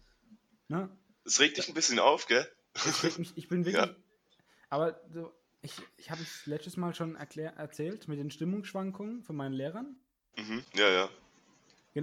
[0.68, 0.90] ne?
[1.26, 2.48] Es regt dich ein bisschen auf, gell?
[3.18, 3.86] Mich, ich bin wirklich.
[3.86, 3.96] Ja.
[4.70, 5.32] Aber so,
[5.62, 9.96] ich, ich habe es letztes Mal schon erklär, erzählt mit den Stimmungsschwankungen von meinen Lehrern.
[10.38, 10.64] Mhm.
[10.76, 11.10] Ja, ja.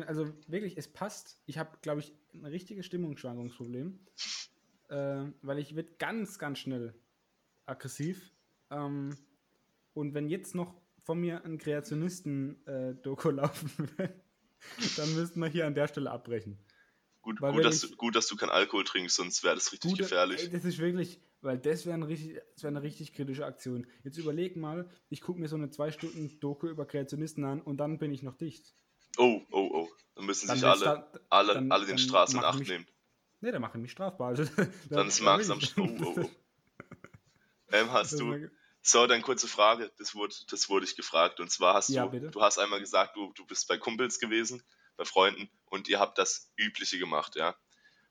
[0.06, 1.42] Also wirklich, es passt.
[1.46, 3.98] Ich habe, glaube ich, ein richtiges Stimmungsschwankungsproblem.
[4.88, 6.94] Äh, weil ich werde ganz, ganz schnell
[7.66, 8.32] aggressiv.
[8.70, 9.16] Ähm,
[9.94, 14.14] und wenn jetzt noch von mir ein Kreationisten-Doku laufen würde,
[14.96, 16.58] dann müssten wir hier an der Stelle abbrechen.
[17.22, 19.90] Gut, gut, dass ich- du, gut, dass du keinen Alkohol trinkst, sonst wäre das richtig
[19.90, 20.40] Gute- gefährlich.
[20.42, 23.86] Ey, das ist wirklich, weil das wäre wäre eine richtig kritische Aktion.
[24.04, 27.76] Jetzt überleg mal, ich gucke mir so eine zwei Stunden Doku über Kreationisten an und
[27.76, 28.74] dann bin ich noch dicht.
[29.18, 29.88] Oh, oh, oh.
[30.14, 32.58] Dann müssen Dann sich alle, da- alle, dann- alle den dann Straßen in machen Acht
[32.60, 32.86] mich- nehmen.
[33.42, 34.28] Ne, da mache ich mich strafbar.
[34.38, 34.44] Also,
[34.90, 35.60] Dann ist Max am.
[35.78, 36.30] Oh, oh, oh.
[37.72, 38.48] Ähm, hast du,
[38.82, 41.38] So, dann kurze Frage, das wurde, das wurde ich gefragt.
[41.38, 42.30] Und zwar hast Ja, du, bitte.
[42.30, 44.62] du hast einmal gesagt, du, du bist bei Kumpels gewesen,
[44.96, 47.56] bei Freunden und ihr habt das Übliche gemacht, ja.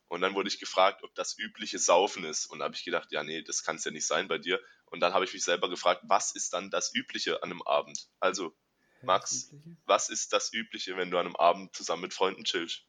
[0.07, 2.47] Und dann wurde ich gefragt, ob das übliche Saufen ist.
[2.47, 4.59] Und da habe ich gedacht, ja, nee, das kann es ja nicht sein bei dir.
[4.87, 8.09] Und dann habe ich mich selber gefragt, was ist dann das Übliche an einem Abend?
[8.19, 8.55] Also,
[9.03, 9.53] Max,
[9.85, 12.85] was ist das Übliche, wenn du an einem Abend zusammen mit Freunden chillst?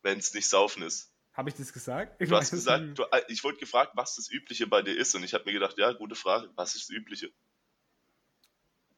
[0.00, 1.12] Wenn es nicht Saufen ist.
[1.34, 2.20] Habe ich das gesagt?
[2.20, 5.14] Du hast gesagt, du, äh, ich wurde gefragt, was das Übliche bei dir ist.
[5.14, 7.30] Und ich habe mir gedacht, ja, gute Frage, was ist das Übliche?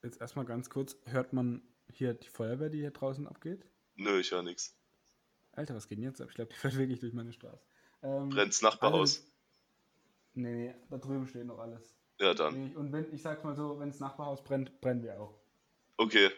[0.02, 3.66] Jetzt erstmal ganz kurz, hört man hier die Feuerwehr, die hier draußen abgeht?
[3.94, 4.76] Nö, ich höre nichts.
[5.52, 6.28] Alter, was geht denn jetzt ab?
[6.30, 7.64] Ich glaube, die fährt wirklich durch meine Straße.
[8.02, 9.18] Ähm, Brennt's Nachbarhaus?
[9.20, 9.32] also-
[10.34, 11.94] Nee, nee, da drüben steht noch alles.
[12.18, 12.54] Ja, dann.
[12.68, 15.38] Nee, und wenn, ich sag's mal so, wenn das Nachbarhaus brennt, brennen wir auch.
[15.98, 16.30] Okay.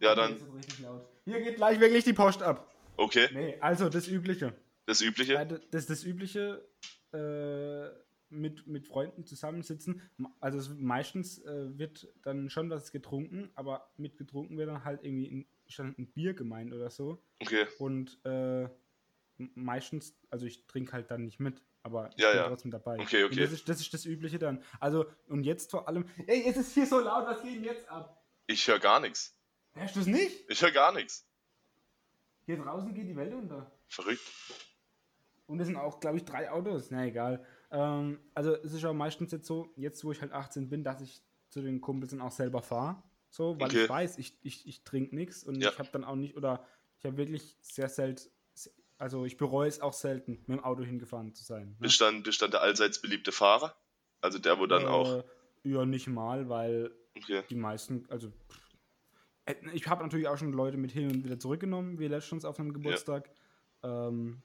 [0.00, 0.36] Ja, dann.
[0.82, 1.08] laut.
[1.24, 2.70] Hier geht gleich wirklich die Post ab.
[2.96, 3.28] Okay.
[3.32, 4.52] Nee, also das Übliche.
[4.86, 5.58] Das Übliche?
[5.70, 6.68] das das Übliche,
[7.12, 7.88] äh,
[8.28, 10.02] mit, mit Freunden zusammensitzen.
[10.40, 15.28] Also meistens äh, wird dann schon was getrunken, aber mit getrunken wird dann halt irgendwie
[15.28, 17.22] ein, schon ein Bier gemeint oder so.
[17.40, 17.66] Okay.
[17.78, 18.68] Und äh,
[19.54, 22.48] meistens, also ich trinke halt dann nicht mit, aber ich Ja, bin ja.
[22.48, 22.98] trotzdem dabei.
[23.00, 23.40] Okay, okay.
[23.40, 24.62] das, ist, das ist das Übliche dann.
[24.80, 27.88] Also, und jetzt vor allem, ey, es ist hier so laut, was geht denn jetzt
[27.88, 28.22] ab?
[28.46, 29.36] Ich höre gar nichts.
[29.74, 30.48] Hörst du es nicht?
[30.48, 31.26] Ich höre gar nichts.
[32.46, 33.70] Hier draußen geht die Welt unter.
[33.88, 34.20] Verrückt.
[35.46, 36.90] Und es sind auch, glaube ich, drei Autos.
[36.90, 37.44] Na egal.
[37.70, 41.00] Ähm, also es ist auch meistens jetzt so, jetzt wo ich halt 18 bin, dass
[41.00, 43.02] ich zu den Kumpels dann auch selber fahre.
[43.34, 43.82] So, weil Okay.
[43.82, 45.68] ich weiß, ich, ich, ich trinke nichts und Ja.
[45.68, 46.64] ich habe dann auch nicht, oder
[47.00, 48.30] ich habe wirklich sehr selten,
[48.96, 51.70] also ich bereue es auch selten, mit dem Auto hingefahren zu sein.
[51.70, 51.74] Ne?
[51.80, 53.76] Bist dann, bist dann der allseits beliebte Fahrer?
[54.20, 55.18] Also der, wo dann auch.
[55.18, 55.24] Äh,
[55.64, 57.42] ja, nicht mal, weil Okay.
[57.50, 58.32] die meisten, also
[59.72, 62.72] ich habe natürlich auch schon Leute mit hin und wieder zurückgenommen, wie letztens auf einem
[62.72, 63.28] Geburtstag.
[63.82, 64.42] Ähm,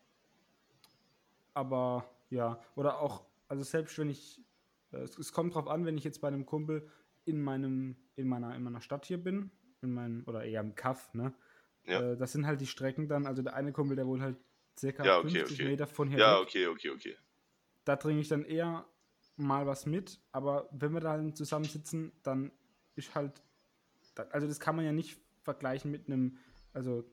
[1.53, 4.41] aber ja, oder auch, also selbst wenn ich,
[4.93, 6.89] äh, es, es kommt drauf an, wenn ich jetzt bei einem Kumpel
[7.25, 9.51] in meinem, in meiner, in meiner Stadt hier bin,
[9.81, 11.33] in meinem, oder eher im Kaff, ne?
[11.85, 12.11] Ja.
[12.11, 14.37] Äh, das sind halt die Strecken dann, also der eine Kumpel, der wohnt halt
[14.77, 15.69] circa Ja, okay, 50 okay.
[15.69, 17.17] Meter von hier Ja, weg okay, okay, okay.
[17.85, 18.85] da trinke ich dann eher
[19.37, 22.51] mal was mit, aber wenn wir dann zusammensitzen, dann
[22.95, 23.41] ist halt,
[24.31, 26.37] also das kann man ja nicht vergleichen mit einem,
[26.73, 27.05] also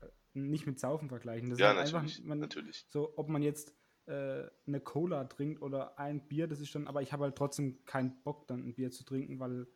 [0.00, 1.50] äh, nicht mit Saufen vergleichen.
[1.50, 2.18] Das Ja, ist halt natürlich.
[2.18, 2.86] einfach, man, natürlich.
[2.88, 3.74] so, ob man jetzt
[4.06, 7.84] äh, eine Cola trinkt oder ein Bier, das ist dann, aber ich habe halt trotzdem
[7.84, 9.66] keinen Bock, dann ein Bier zu trinken, weil,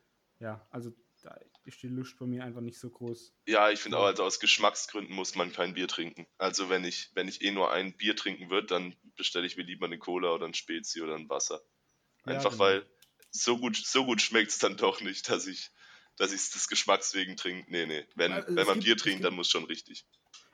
[0.41, 3.35] ja, also da ist die Lust bei mir einfach nicht so groß.
[3.47, 6.27] Ja, ich finde auch, also aus Geschmacksgründen muss man kein Bier trinken.
[6.39, 9.65] Also wenn ich, wenn ich eh nur ein Bier trinken würde, dann bestelle ich mir
[9.65, 11.61] lieber eine Cola oder ein Spezi oder ein Wasser.
[12.27, 12.63] Ja, Einfach genau.
[12.65, 12.87] weil
[13.31, 15.71] so gut, so gut schmeckt es dann doch nicht, dass ich,
[16.17, 17.71] dass ich es des Geschmacks wegen trinke.
[17.71, 18.07] Nee, nee.
[18.15, 20.07] Wenn, Also, wenn es man gibt- Bier es trinkt, gibt- dann muss schon richtig.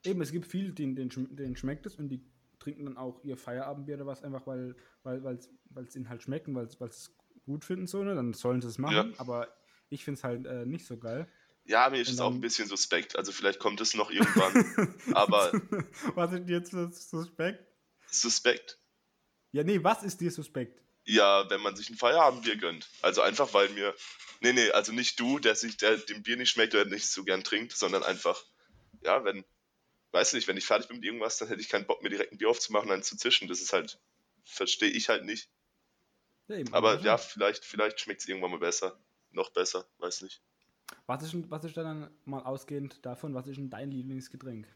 [0.04, 2.24] Eben, es gibt viele, denen, denen, schm- denen schmeckt es und die
[2.58, 6.48] trinken dann auch ihr Feierabendbier oder was, einfach weil weil weil es ihnen halt schmeckt
[6.48, 8.14] und weil sie es gut finden, so, ne?
[8.16, 9.48] Dann sollen sie es machen, aber
[9.88, 11.28] ich finde es halt äh, nicht so geil.
[11.64, 13.16] Ja, mir ist es auch ein bisschen suspekt.
[13.16, 14.94] Also vielleicht kommt es noch irgendwann.
[15.14, 15.52] aber
[16.14, 17.66] was ist dir suspekt?
[18.08, 18.78] suspekt.
[19.52, 20.80] Ja, nee, was ist dir suspekt?
[21.04, 22.88] Ja, wenn man sich ein Feierabendbier gönnt.
[23.02, 23.94] Also einfach, weil mir.
[24.40, 27.24] Nee, nee, also nicht du, der sich der dem Bier nicht schmeckt oder nicht so
[27.24, 28.44] gern trinkt, sondern einfach,
[29.02, 29.44] ja, wenn,
[30.12, 32.32] weiß nicht, wenn ich fertig bin mit irgendwas, dann hätte ich keinen Bock, mir direkt
[32.32, 33.48] ein Bier aufzumachen und dann zu zischen.
[33.48, 33.98] Das ist halt,
[34.44, 35.48] verstehe ich halt nicht.
[36.48, 39.00] Ja, Aber ja, vielleicht, vielleicht schmeckt es irgendwann mal besser.
[39.36, 40.40] Noch besser, weiß nicht.
[41.06, 44.66] Was ist, denn- was ist dann mal ausgehend davon, was ist denn dein Lieblingsgetränk?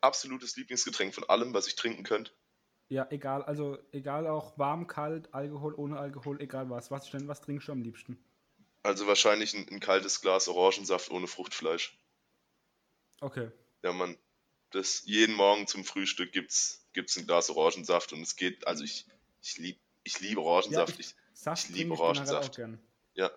[0.00, 2.30] Absolutes Lieblingsgetränk von allem, was ich trinken könnte.
[2.88, 6.92] Ja, egal, also egal auch warm, kalt, Alkohol, ohne Alkohol, egal was.
[6.92, 8.16] Was ist denn, was trinkst du am liebsten?
[8.84, 11.98] Also wahrscheinlich ein, ein kaltes Glas Orangensaft ohne Fruchtfleisch.
[13.20, 13.50] Okay.
[13.82, 14.16] Ja, man,
[14.70, 19.04] das jeden Morgen zum Frühstück gibt's, gibt's ein Glas Orangensaft und es geht, also ich,
[19.42, 20.94] ich lieb, ich liebe Orangensaft.
[20.94, 22.50] Ja, ich, Saft Ich liebe Orangensaft.
[22.50, 22.78] auch gern.
[23.14, 23.30] ja.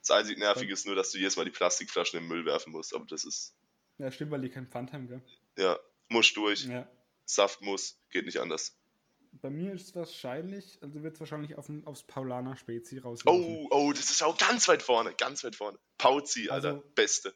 [0.00, 2.72] Das einzig Nervige ist nur, dass du jedes Mal die Plastikflaschen in den Müll werfen
[2.72, 3.54] musst, aber das ist,
[3.98, 5.22] Ja, stimmt, weil die kein Pfand haben, gell?
[5.58, 6.64] ja, muss durch.
[6.64, 6.88] Ja.
[7.26, 8.76] Saft muss, geht nicht anders.
[9.32, 13.40] Bei mir ist es wahrscheinlich, also wird es wahrscheinlich auf, aufs Paulaner Spezi rauslaufen.
[13.40, 15.78] Oh, oh, das ist auch ganz weit vorne, ganz weit vorne.
[15.98, 17.34] Pauzi, Alter, Also- beste.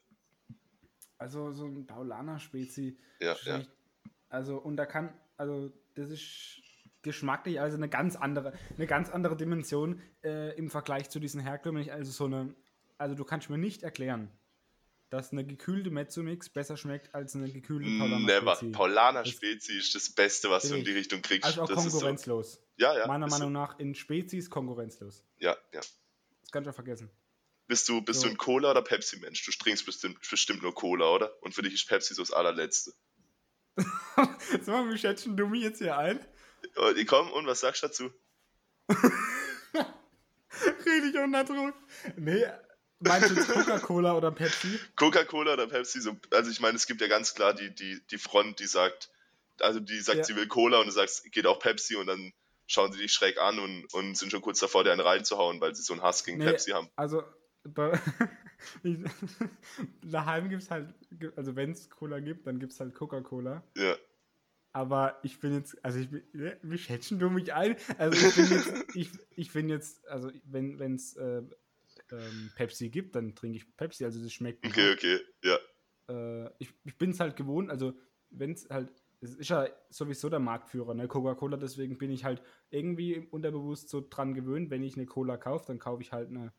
[1.17, 2.97] Also so ein Paulaner Spezi.
[3.21, 3.63] Ja, ja.
[4.27, 6.61] Also, und da kann, also das ist
[7.05, 11.91] geschmacklich also eine ganz andere, eine ganz andere Dimension äh, im Vergleich zu diesen herkömmlichen,
[11.93, 12.53] also so eine,
[12.97, 14.29] also du kannst mir nicht erklären,
[15.09, 18.55] dass eine gekühlte Mezzomix besser schmeckt als eine gekühlte Paulaner Never.
[18.55, 18.71] Spezi.
[18.71, 20.91] Paulaner Das- Spezi ist das Beste, was du in die.
[20.91, 21.45] Richtung kriegst.
[21.45, 22.59] Also auch das ist so, konkurrenzlos.
[22.77, 23.07] ja, ja.
[23.07, 25.17] Meiner Meinung nach in Spezies konkurrenzlos.
[25.17, 25.79] So, ja, ja.
[25.79, 27.09] Das kannst du auch vergessen.
[27.67, 28.27] Bist du, bist So.
[28.27, 29.43] du ein Cola- oder Pepsi-Mensch?
[29.45, 31.31] Du trinkst bestimmt, bestimmt nur Cola, oder?
[31.41, 32.93] Und für dich ist Pepsi so das allerletzte.
[33.77, 36.19] Sag mal, wie schätzen du mich jetzt hier ein?
[36.77, 38.11] Oh, die kommen und was sagst du dazu?
[40.85, 41.73] Richtig unter Druck.
[42.17, 42.45] Nee,
[42.99, 44.79] meinst du Coca-Cola oder Pepsi?
[44.95, 48.17] Coca-Cola oder Pepsi, so, also ich meine, es gibt ja ganz klar die, die, die
[48.17, 49.09] Front, die sagt,
[49.59, 50.23] also die sagt, Ja.
[50.23, 52.33] sie will Cola und du sagst, geht auch Pepsi und dann
[52.67, 55.75] schauen sie dich schräg an und, und sind schon kurz davor, dir einen reinzuhauen, weil
[55.75, 56.89] sie so einen Hass gegen Nee, Pepsi haben.
[56.95, 57.23] Also,
[60.03, 60.93] daheim gibt es halt,
[61.35, 63.63] also wenn es Cola gibt, dann gibt es halt Coca-Cola.
[63.75, 63.95] Ja.
[64.75, 67.77] Aber ich bin jetzt, also ich bin, ne, wie schätzen du mich ein?
[67.97, 71.43] Also ich bin jetzt, ich, ich bin jetzt, also wenn es äh,
[72.11, 74.71] ähm, Pepsi gibt, dann trinke ich Pepsi, also das schmeckt mir.
[74.71, 75.57] Okay, okay, ja.
[76.09, 77.93] Äh, ich ich bin es halt gewohnt, also
[78.31, 82.41] wenn es halt, es ist ja sowieso der Marktführer, ne, Coca-Cola, deswegen bin ich halt
[82.69, 86.51] irgendwie unterbewusst so dran gewöhnt, wenn ich eine Cola kaufe, dann kaufe ich halt eine,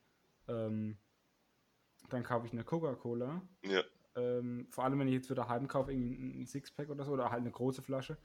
[0.49, 0.97] ähm,
[2.09, 3.47] dann kaufe ich eine Coca-Cola.
[3.63, 3.85] Ja.
[4.17, 7.31] Ähm, vor allem, wenn ich jetzt wieder heim kaufe, irgendwie ein Sixpack oder so, oder
[7.31, 8.17] halt eine große Flasche.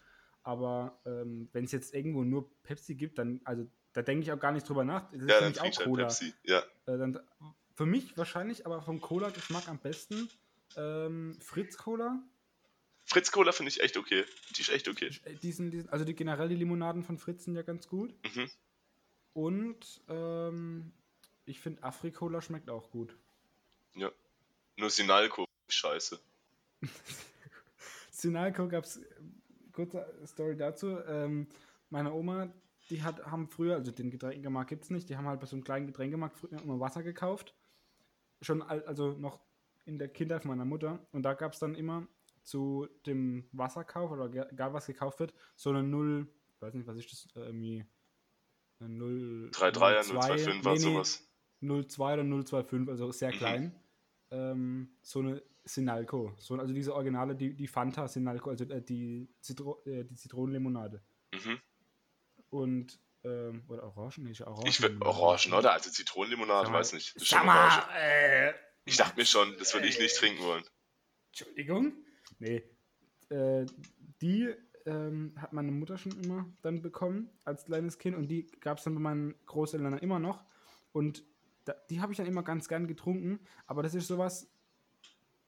[0.43, 4.39] Aber ähm, wenn es jetzt irgendwo nur Pepsi gibt, dann, also da denke ich auch
[4.39, 5.09] gar nicht drüber nach.
[5.11, 6.03] Das ist Ja, für dann auch halt Cola.
[6.03, 6.33] Pepsi.
[6.43, 6.59] Ja.
[6.59, 7.19] Äh, dann,
[7.75, 10.29] für mich wahrscheinlich, aber vom Cola-Geschmack am besten
[10.77, 12.21] ähm, Fritz Cola.
[13.05, 14.23] Fritz Cola finde ich echt okay.
[14.55, 15.11] Die ist echt okay.
[15.25, 18.13] Äh, Diesen, diesen, also die generell die Limonaden von Fritz sind ja ganz gut.
[18.35, 18.49] Mhm.
[19.33, 20.91] Und ähm,
[21.45, 23.15] ich finde Afri-Cola schmeckt auch gut.
[23.95, 24.11] Ja.
[24.77, 26.19] Nur Sinalco, scheiße.
[28.11, 28.99] Sinalco gab es,
[29.71, 31.47] kurze Story dazu, ähm,
[31.89, 32.53] meine Oma,
[32.89, 35.55] die hat, haben früher, also den Getränkemarkt gibt es nicht, die haben halt bei so
[35.55, 37.55] einem kleinen Getränkemarkt früher immer Wasser gekauft.
[38.41, 39.39] Schon, al- also noch
[39.85, 41.05] in der Kindheit meiner Mutter.
[41.11, 42.07] Und da gab es dann immer
[42.43, 46.97] zu dem Wasserkauf oder egal was gekauft wird, so eine 0, ich weiß nicht, was
[46.97, 47.85] ist das, äh, irgendwie
[48.79, 51.27] eine 0, 3-3er, 0,2, 0-2-5 nee, nee, sowas.
[51.61, 53.71] 02 oder 025, also sehr Mhm.
[54.31, 56.33] Ähm, so eine Sinalco.
[56.37, 61.01] So, also diese Originale, die, die Fanta Sinalco, also äh, die, Zitro äh, die Zitronenlimonade.
[61.33, 61.59] Mhm.
[62.49, 64.33] Und, ähm, oder Orangen?
[64.33, 64.67] Ja Orangen.
[64.67, 65.73] Ich will Orangen, oder?
[65.73, 67.13] Also Zitronenlimonade, mal, weiß nicht.
[67.19, 68.53] Sag mal, äh,
[68.85, 70.19] Ich dachte mir schon, das würde ich nicht Äh.
[70.19, 70.63] trinken wollen.
[71.27, 71.93] Entschuldigung.
[72.39, 72.63] Nee.
[73.29, 73.65] Äh,
[74.21, 74.53] die
[74.85, 78.83] ähm, hat meine Mutter schon immer dann bekommen als kleines Kind und die gab es
[78.83, 80.43] dann bei meinen Großeltern immer noch.
[80.91, 81.23] Und
[81.65, 84.49] da, die habe ich dann immer ganz gern getrunken, aber das ist sowas,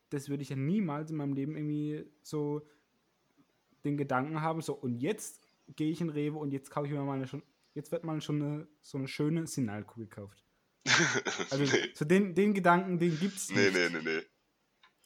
[0.09, 2.67] das würde ich ja niemals in meinem Leben irgendwie so
[3.83, 5.41] den Gedanken haben, so und jetzt
[5.75, 8.21] gehe ich in Rewe und jetzt kaufe ich mir mal eine schon, jetzt wird mal
[8.21, 10.43] schon eine, so eine schöne Sinalco gekauft.
[11.49, 13.73] Also nee, so den, den Gedanken, den gibt's nee, nicht.
[13.73, 14.21] nee, nee, nee.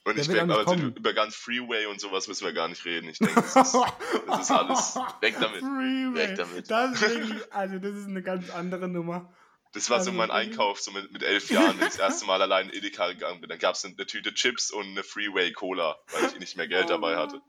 [0.04, 0.94] Und Der ich denke, aber kommen.
[0.96, 3.10] über ganz Freeway und sowas müssen wir gar nicht reden.
[3.10, 3.74] Ich denke, das ist,
[4.26, 4.96] das ist alles.
[5.20, 5.60] Weg damit.
[5.60, 6.14] Freeway.
[6.14, 6.70] Weg damit.
[6.70, 9.32] Das ist wirklich, also das ist eine ganz andere Nummer.
[9.74, 10.30] Das war so mein?
[10.30, 13.40] Einkauf, so mit, mit elf Jahren, wenn ich das erste Mal allein in Edeka gegangen
[13.40, 13.48] bin.
[13.50, 16.86] Da gab es eine, Tüte Chips und eine Freeway Cola, weil ich nicht mehr Geld
[16.86, 17.40] Oh dabei hatte.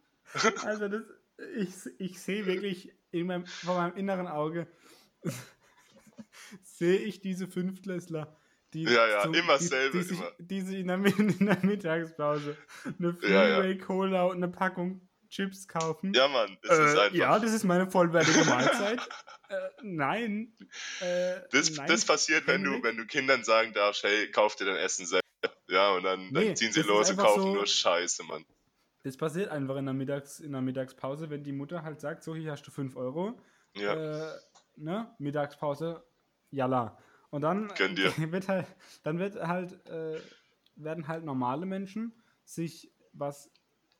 [0.64, 1.04] Also das,
[1.56, 4.68] ich, ich sehe wirklich in meinem, vor meinem inneren Auge,
[6.64, 8.38] sehe ich diese Fünftklässler,
[8.74, 10.32] die, Ja, ja, immer die, selbe, die, sich, immer.
[10.38, 13.56] die sich in der, in der Mittagspause eine Ja, ja.
[13.62, 16.14] Freeway Cola und eine Packung Chips kaufen.
[16.14, 17.14] Ja, Mann, das ist äh, einfach.
[17.16, 19.00] ja, das ist meine vollwertige Mahlzeit.
[19.50, 20.54] äh, nein.
[21.02, 21.88] Äh, Das, nein.
[21.88, 25.24] das passiert, wenn du, wenn du Kindern sagen darfst, hey, kauf dir dein Essen selber.
[25.70, 28.44] Ja, und dann, dann Nee, ziehen sie ist los und kaufen so- nur Scheiße, Mann.
[29.04, 32.36] Das passiert einfach in der, Mittags-, in der Mittagspause, wenn die Mutter halt sagt, so,
[32.36, 33.40] hier hast du 5 Euro.
[33.76, 33.94] Ja,
[34.34, 34.40] Äh,
[34.76, 35.16] ne?
[35.20, 36.04] Mittagspause,
[36.52, 36.98] jalla.
[37.30, 37.70] Und dann
[38.34, 38.66] wird halt,
[39.04, 40.20] dann wird halt, äh,
[40.76, 42.14] werden halt normale Menschen
[42.44, 43.50] sich was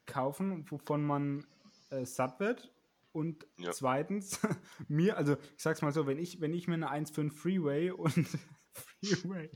[0.10, 1.46] kaufen, wovon man
[1.92, 2.74] äh, satt wird.
[3.12, 3.72] Und Ja.
[3.72, 4.40] zweitens,
[4.88, 8.14] mir, also ich sag's mal so, wenn ich, wenn ich mir eine 1,5 Freeway und
[9.02, 9.50] Freeway.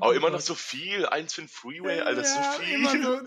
[0.00, 1.06] auch the immer noch so viel.
[1.06, 2.74] 1,5 Freeway, Alter, so Ja, viel.
[2.74, 3.20] Immer so,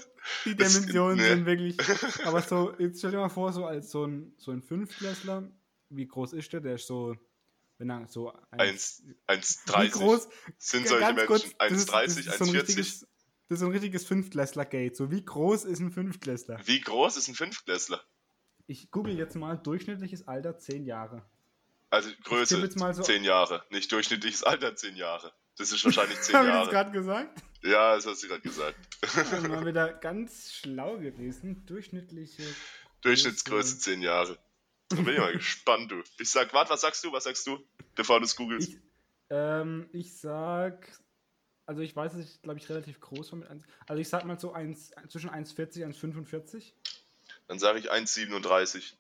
[0.46, 1.28] die Das- Dimensionen nee.
[1.30, 1.78] sind wirklich.
[2.26, 5.50] Aber so, jetzt stell dir mal vor, so als so ein, so ein Fünftklässler,
[5.90, 6.60] wie groß ist der?
[6.62, 7.16] Der ist so,
[7.78, 10.30] wenn er so Eins- wie 1,30 groß?
[10.58, 11.28] sind solche Menschen.
[11.28, 13.06] das ist- das 1,30, ist so ein 1,40.
[13.52, 14.96] Das ist ein richtiges Fünftklässler-Gate.
[14.96, 16.62] So, wie groß ist ein Fünftklässler?
[16.64, 18.02] Wie groß ist ein Fünftklässler?
[18.66, 21.26] Ich google jetzt mal durchschnittliches Alter 10 Jahre.
[21.90, 25.34] Also Größe so- 10 Jahre, nicht durchschnittliches Alter 10 Jahre.
[25.58, 26.70] Das ist wahrscheinlich 10 Habe ich das Jahre.
[26.72, 27.44] gerade gesagt?
[27.64, 28.78] Ja, das hast du gerade gesagt.
[29.18, 31.66] Also mal wieder ganz schlau gewesen.
[31.66, 32.44] Durchschnittliche.
[33.02, 34.38] Durchschnittsgröße 10 Jahre.
[34.88, 36.02] Da bin ich mal gespannt, du.
[36.20, 37.12] Ich sag, warte, was sagst du?
[37.12, 37.60] Was sagst du?
[37.96, 38.70] Bevor du es googelst.
[38.70, 38.80] Ich,
[39.30, 40.88] ähm, ich sag,
[41.72, 43.64] also ich weiß, dass ich glaube ich relativ groß war mit 1.
[43.88, 46.74] Also ich sag mal so 1, zwischen 1,40 und 1,45.
[47.48, 48.94] Dann sage ich 1,37.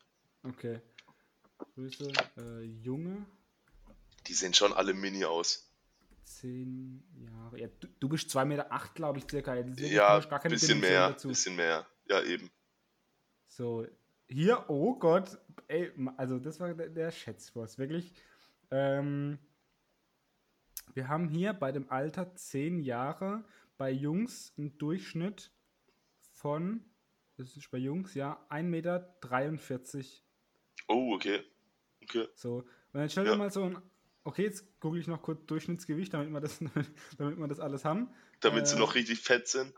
[0.44, 0.80] Okay.
[1.58, 3.26] Größe, äh, Junge,
[4.28, 5.68] Die sehen schon alle mini aus.
[6.24, 7.60] 10 Jahre.
[7.60, 9.56] Ja, du, du bist 2,8 Meter, glaube ich, circa.
[9.56, 11.10] Ja, Ja, gar keine bisschen Dimension mehr.
[11.10, 11.28] dazu.
[11.28, 11.86] Bisschen mehr.
[12.08, 12.50] Ja, eben.
[13.48, 13.86] So,
[14.30, 18.14] hier, oh Gott, ey, also das war der, der Schätzboss, wirklich.
[18.72, 19.38] Ähm,
[20.94, 23.44] wir haben hier bei dem Alter 10 Jahre
[23.78, 25.52] bei Jungs einen Durchschnitt
[26.32, 26.86] von,
[27.38, 29.16] das ist bei Jungs, ja, 1,43 Meter.
[30.88, 31.44] Oh, okay.
[32.04, 32.28] Okay.
[32.36, 33.38] So, und dann stell dir ja.
[33.38, 33.82] mal so ein,
[34.24, 36.60] okay, jetzt google ich noch kurz Durchschnittsgewicht, damit wir das,
[37.18, 38.10] damit wir das alles haben.
[38.42, 39.74] Damit äh, sie noch richtig fett sind?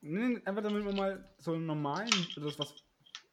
[0.00, 2.74] Nee, einfach damit wir mal so einen normalen, das was,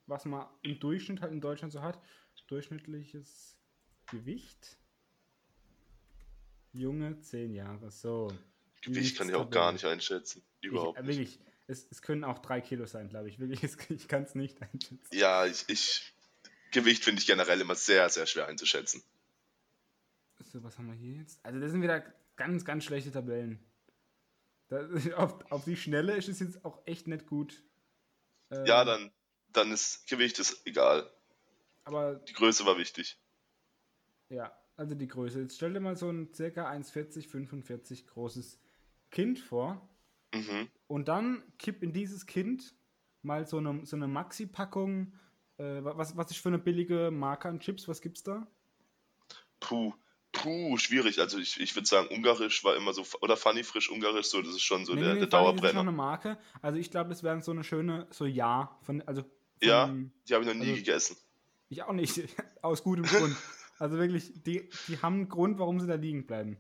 [0.06, 2.02] was man im Durchschnitt halt in Deutschland so hat,
[2.48, 3.58] durchschnittliches
[4.08, 4.78] Gewicht.
[6.74, 8.32] Junge, 10 Jahre, so.
[8.82, 10.44] Gewicht kann ich auch gar nicht einschätzen.
[10.62, 13.40] Überhaupt ich, äh, wirklich, Es, es, können auch 3 Kilo sein, glaube ich.
[13.40, 15.00] Wirklich, ich kann es nicht einschätzen.
[15.12, 16.14] Ja, ich, ich
[16.72, 19.04] Gewicht finde ich generell immer sehr, sehr schwer einzuschätzen.
[20.52, 21.40] So, was haben wir hier jetzt?
[21.44, 22.02] Also, das sind wieder
[22.36, 23.60] ganz, ganz schlechte Tabellen.
[24.70, 27.64] Das, auf, auf die Schnelle ist es jetzt auch echt nicht gut.
[28.52, 29.12] Ähm, ja, dann,
[29.54, 31.12] dann ist Gewicht ist egal.
[31.84, 33.18] Aber die Größe war wichtig.
[34.30, 35.42] Ja, also die Größe.
[35.42, 36.72] Jetzt stell dir mal so ein ca.
[36.72, 38.60] 1,40, 45 großes
[39.12, 39.90] Kind vor.
[40.34, 40.70] Mhm.
[40.88, 42.76] Und dann kipp in dieses Kind
[43.24, 45.14] mal so eine, so eine Maxi-Packung.
[45.58, 47.88] Äh, was, was ist für eine billige Marke an Chips?
[47.88, 48.48] Was gibt's da?
[49.60, 49.94] Puh,
[50.32, 51.20] puh, schwierig.
[51.20, 54.52] Also ich, ich würde sagen, Ungarisch war immer so, oder Funny Frisch Ungarisch, so, das
[54.52, 55.62] ist schon so nee, der, nee, der Dauerbrenner.
[55.62, 56.38] Das ist noch eine Marke.
[56.62, 59.88] Also ich glaube, das wären so eine schöne, so Ja, von, also von, ja,
[60.30, 61.18] die habe ich noch nie also, gegessen.
[61.70, 62.22] Ich auch nicht,
[62.62, 63.36] aus gutem Grund.
[63.80, 66.58] Also wirklich, die, die haben einen Grund, warum sie da liegen bleiben.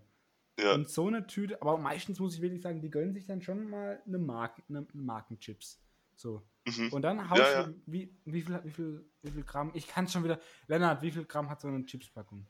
[0.60, 0.73] Ja.
[0.73, 3.69] Und so eine Tüte, aber meistens muss ich wirklich sagen, die gönnen sich dann schon
[3.69, 5.80] mal eine, Marken, eine Markenchips.
[6.15, 6.41] So.
[6.65, 6.91] Mhm.
[6.93, 7.63] Und dann haust ja, ja.
[7.63, 11.01] du, wie, wie, viel, wie, viel, wie viel Gramm, ich kann es schon wieder, Lennart,
[11.03, 12.47] wie viel Gramm hat so eine Chipspackung?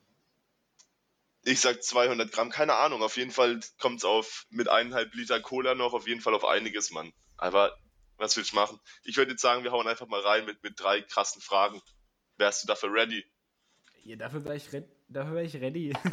[1.44, 3.02] Ich sag 200 Gramm, keine Ahnung.
[3.02, 6.44] Auf jeden Fall kommt es auf mit eineinhalb Liter Cola noch auf jeden Fall auf
[6.46, 7.14] einiges, Mann.
[7.38, 7.78] Aber
[8.18, 8.80] was will ich machen?
[9.04, 11.82] Ich würde jetzt sagen, wir hauen einfach mal rein mit, mit drei krassen Fragen.
[12.38, 13.24] Wärst du dafür ready?
[14.04, 14.70] Ja, dafür wäre ich,
[15.08, 15.94] dafür wär ich ready.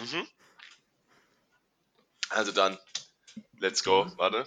[0.00, 0.26] mhm.
[2.30, 2.78] Also dann,
[3.58, 4.10] let's go.
[4.16, 4.46] Warte.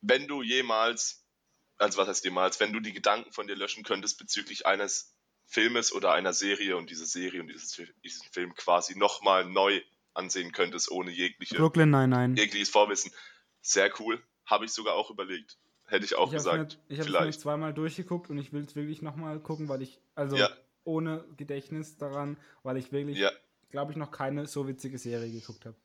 [0.00, 1.24] Wenn du jemals,
[1.78, 5.16] also was heißt jemals, wenn du die Gedanken von dir löschen könntest bezüglich eines
[5.46, 9.80] Filmes oder einer Serie und diese Serie und dieses, diesen Film quasi nochmal neu
[10.14, 12.36] ansehen könntest, ohne jegliche, Brooklyn, nein, nein.
[12.36, 13.12] jegliches Vorwissen.
[13.60, 14.22] Sehr cool.
[14.44, 15.58] Habe ich sogar auch überlegt.
[15.86, 16.78] Hätte ich auch ich gesagt.
[16.88, 20.00] Nicht, ich habe es zweimal durchgeguckt und ich will es wirklich nochmal gucken, weil ich,
[20.14, 20.50] also ja.
[20.84, 23.30] ohne Gedächtnis daran, weil ich wirklich, ja.
[23.70, 25.76] glaube ich, noch keine so witzige Serie geguckt habe.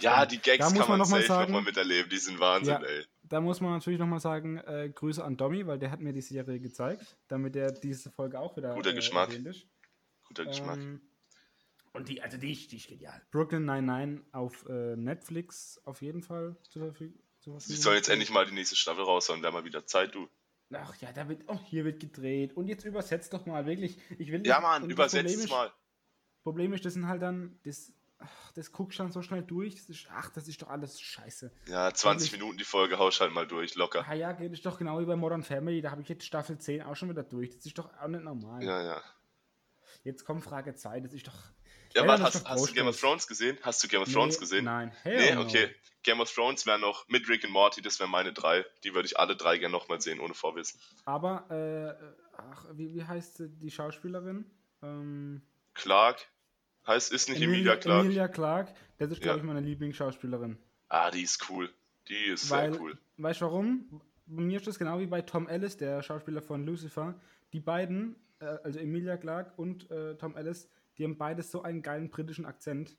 [0.00, 2.40] Ja, die Gags da kann man, man noch mal sagen, noch mal miterleben, die sind
[2.40, 3.04] Wahnsinn, ja, ey.
[3.22, 6.20] Da muss man natürlich nochmal sagen, äh, Grüße an Domi, weil der hat mir die
[6.20, 9.30] Serie gezeigt, damit er diese Folge auch wieder Guter äh, Geschmack.
[10.24, 10.78] Guter Geschmack.
[10.78, 11.00] Ähm,
[11.92, 13.20] und die, also die, die ist genial.
[13.30, 17.22] Brooklyn 99 auf äh, Netflix auf jeden Fall zur Verfügung.
[17.40, 20.28] Sie sollen jetzt endlich mal die nächste Staffel raushauen, wäre mal wieder Zeit, du.
[20.72, 22.56] Ach ja, da wird, oh, hier wird gedreht.
[22.56, 23.98] Und jetzt übersetzt doch mal, wirklich.
[24.18, 25.72] Ich will ja, Mann, übersetzt es mal.
[26.42, 29.74] Problem ist, das sind halt dann, das, ach, das guckst du dann so schnell durch.
[29.74, 31.50] Das ist, ach, das ist doch alles scheiße.
[31.66, 32.40] Ja, 20 wirklich.
[32.40, 34.04] Minuten die Folge haust halt mal durch, locker.
[34.08, 35.80] Ah ja, geht es doch genau wie bei Modern Family.
[35.80, 37.56] Da habe ich jetzt Staffel 10 auch schon wieder durch.
[37.56, 38.62] Das ist doch auch nicht normal.
[38.62, 39.02] Ja, ja.
[40.04, 41.38] Jetzt kommt Frage 2, das ist doch.
[41.94, 43.58] Ja, warte, hast, hast, du Game of Thrones gesehen?
[43.62, 44.64] Hast du Game of nee, Thrones gesehen?
[44.64, 44.92] Nein.
[45.02, 45.66] Hell nee, okay.
[45.66, 45.72] No.
[46.02, 48.64] Game of Thrones wäre noch mit Rick und Morty, das wären meine drei.
[48.84, 50.80] Die würde ich alle drei gerne nochmal sehen, ohne Vorwissen.
[51.04, 54.44] Aber, äh, ach, wie, wie heißt die Schauspielerin?
[54.82, 55.42] Ähm,
[55.74, 56.26] Clark.
[56.86, 58.04] Heißt, ist nicht Emilia, Emilia Clark.
[58.04, 59.44] Emilia Clark, das ist, glaube ja.
[59.44, 60.58] ich, meine Lieblingsschauspielerin.
[60.88, 61.70] Ah, die ist cool.
[62.08, 62.98] Die ist Weil, sehr cool.
[63.18, 64.00] Weißt du warum?
[64.26, 67.20] Bei mir ist das genau wie bei Tom Ellis, der Schauspieler von Lucifer.
[67.52, 70.68] Die beiden, äh, also Emilia Clark und äh, Tom Ellis,
[71.00, 72.98] die haben beides so einen geilen britischen Akzent.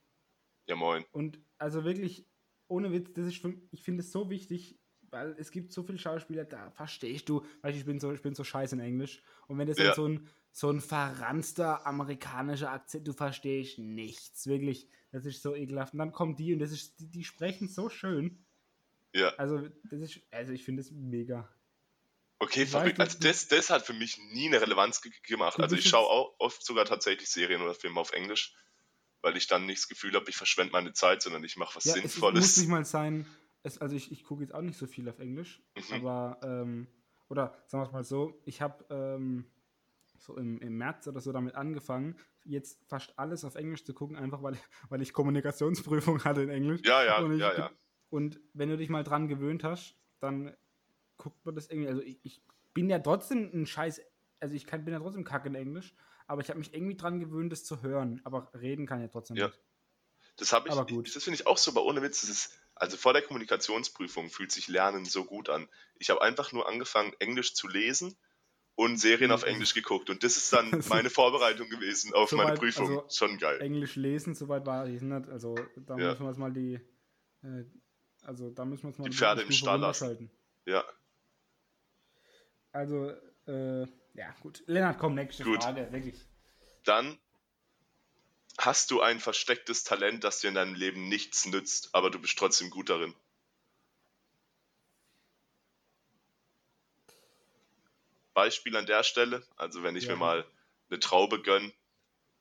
[0.66, 1.06] Ja, moin.
[1.12, 2.28] Und also wirklich,
[2.68, 4.80] ohne Witz, das ist, ich finde es so wichtig,
[5.12, 8.34] weil es gibt so viele Schauspieler, da verstehst du, weil ich bin so, ich bin
[8.34, 9.22] so scheiße in Englisch.
[9.48, 9.94] Und wenn das ja.
[9.94, 14.90] so ein, so ein verranster amerikanischer Akzent, du verstehst nichts, wirklich.
[15.12, 15.94] Das ist so ekelhaft.
[15.94, 18.44] Und dann kommen die und das ist, die, die sprechen so schön.
[19.14, 19.30] Ja.
[19.36, 21.48] Also, das ist, also ich finde es mega.
[22.42, 23.00] Okay, verrückt.
[23.00, 25.60] Also das, das hat für mich nie eine Relevanz gemacht.
[25.60, 28.56] Also ich schaue auch oft sogar tatsächlich Serien oder Filme auf Englisch,
[29.22, 31.86] weil ich dann nicht das Gefühl habe, ich verschwende meine Zeit, sondern ich mache was
[31.86, 32.44] ja, Sinnvolles.
[32.44, 33.28] Es muss nicht mal sein,
[33.62, 35.94] es, also ich, ich gucke jetzt auch nicht so viel auf Englisch, mhm.
[35.94, 36.88] aber, ähm,
[37.30, 39.46] oder sagen wir es mal so, ich habe ähm,
[40.18, 44.16] so im, im März oder so damit angefangen, jetzt fast alles auf Englisch zu gucken,
[44.18, 44.58] einfach weil,
[44.90, 46.82] weil ich Kommunikationsprüfung hatte in Englisch.
[46.86, 47.72] Ja, ja, ich, ja, ja.
[48.10, 50.56] Und wenn du dich mal dran gewöhnt hast, dann
[51.22, 51.88] guckt man das irgendwie.
[51.90, 52.42] Also ich, ich
[52.74, 54.02] bin ja trotzdem ein Scheiß,
[54.40, 55.94] also ich kann, bin ja trotzdem kacke in Englisch,
[56.28, 58.20] aber ich habe mich irgendwie dran gewöhnt, das zu hören.
[58.24, 59.48] Aber reden kann ja trotzdem ja.
[59.48, 59.60] nicht.
[60.38, 61.16] Das habe ich, aber gut.
[61.16, 64.52] das finde ich auch so, aber ohne Witz, das ist, also vor der Kommunikationsprüfung fühlt
[64.52, 65.68] sich Lernen so gut an.
[66.00, 68.16] Ich habe einfach nur angefangen, Englisch zu lesen
[68.76, 70.10] und Serien auf Englisch geguckt.
[70.10, 72.90] Und das ist dann meine Vorbereitung gewesen auf meine Soweit- Prüfung.
[72.90, 73.62] also Schon geil.
[73.62, 75.30] Englisch lesen, soweit war ich nicht.
[75.30, 76.10] Also da Ja.
[76.10, 76.80] müssen wir jetzt mal die,
[77.44, 77.66] äh,
[78.24, 80.32] also da müssen wir jetzt mal Die Pferde eine im Stall lassen.
[80.66, 80.84] Ja.
[82.72, 83.12] Also,
[83.48, 83.82] äh,
[84.14, 84.64] ja, gut.
[84.68, 85.62] Lennart, komm, nächste Gut.
[85.62, 86.16] Frage, wirklich.
[86.84, 87.20] Dann
[88.58, 92.38] hast du ein verstecktes Talent, das dir in deinem Leben nichts nützt, aber du bist
[92.38, 93.16] trotzdem gut darin.
[98.34, 100.12] Beispiel an der Stelle, also wenn ich Ja.
[100.12, 100.46] mir mal
[100.90, 101.74] eine Traube gönn,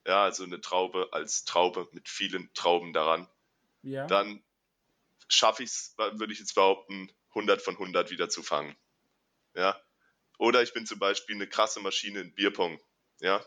[0.06, 3.28] ja, also eine Traube als Traube mit vielen Trauben daran,
[3.82, 4.06] Ja.
[4.06, 4.42] dann
[5.28, 8.76] schaffe ich es, würde ich jetzt behaupten, 100 von 100 wieder zu fangen.
[9.54, 9.80] Ja.
[10.40, 12.80] Oder ich bin zum Beispiel eine krasse Maschine in Bierpong.
[13.20, 13.44] Ja.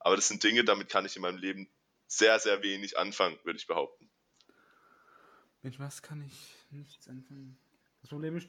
[0.00, 1.72] Aber das sind Dinge, damit kann ich in meinem Leben
[2.08, 4.10] sehr, sehr wenig anfangen, würde ich behaupten.
[5.62, 7.56] Mit was kann ich nichts anfangen?
[8.00, 8.48] Das Problem ist,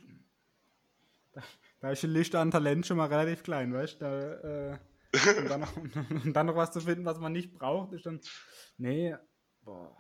[1.34, 1.44] da,
[1.82, 4.06] da ist die Liste an Talent schon mal relativ klein, weißt du?
[4.06, 7.94] Da, äh, und, dann noch, und dann noch was zu finden, was man nicht braucht,
[7.94, 8.20] ist dann.
[8.78, 9.16] Nee,
[9.62, 9.96] boah.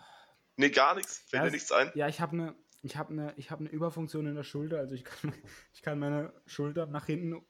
[0.55, 1.19] Nee, gar nichts.
[1.29, 1.91] Fällt Ja, dir nichts ein?
[1.93, 4.95] Ja, ich habe eine ich habe eine ich habe eine Überfunktion in der Schulter, also
[4.95, 5.31] ich kann
[5.73, 7.45] ich kann meine Schulter nach hinten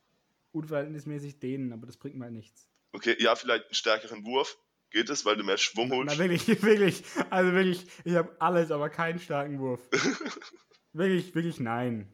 [0.53, 2.67] unverhältnismäßig dehnen, aber das bringt mir halt nichts.
[2.91, 4.57] Okay, ja, vielleicht einen stärkeren Wurf.
[4.91, 6.19] Geht es, weil du mehr Schwung Na holst?
[6.19, 9.81] wirklich, wirklich, also wirklich, ich habe alles, aber keinen starken Wurf.
[10.93, 12.07] wirklich, wirklich nein.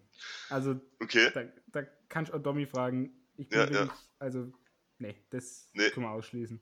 [0.50, 1.32] Also Okay.
[1.34, 3.12] da, da kannst du auch Domi fragen.
[3.38, 3.72] Ich bin Ja, ja.
[3.72, 4.52] wirklich, also
[4.98, 5.90] nee, das Nee.
[5.90, 6.62] können wir ausschließen.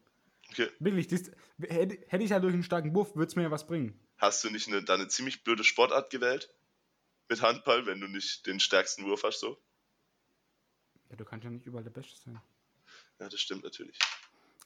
[0.50, 0.68] okay.
[0.80, 3.68] Wirklich, das, hätte, hätte ich ja durch einen starken Wurf, würde es mir ja was
[3.68, 4.00] bringen.
[4.18, 6.50] Hast du nicht eine, da eine ziemlich blöde Sportart gewählt?
[7.30, 9.62] Mit Handball, wenn du nicht den stärksten Wurf hast, so?
[11.10, 12.42] Ja, du kannst ja nicht überall der Beste sein.
[13.20, 13.98] Ja, das stimmt natürlich.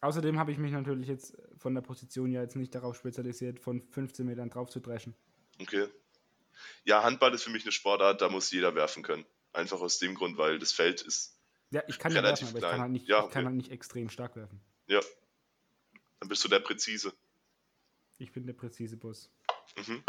[0.01, 3.81] Außerdem habe ich mich natürlich jetzt von der Position ja jetzt nicht darauf spezialisiert, von
[3.91, 5.13] 15 Metern drauf zu dreschen.
[5.59, 5.87] Okay.
[6.85, 9.25] Ja, Handball ist für mich eine Sportart, da muss jeder werfen können.
[9.53, 11.37] Einfach aus dem Grund, weil das Feld ist,
[11.69, 12.71] Ja, ich kann ja werfen, aber ich klein.
[12.71, 13.45] kann, halt nicht, Ja, ich kann okay.
[13.45, 14.59] halt nicht extrem stark werfen.
[14.87, 15.01] ja.
[16.19, 17.13] Dann bist du der Präzise.
[18.19, 19.31] Ich bin der präzise Bus.
[19.75, 20.03] Mhm.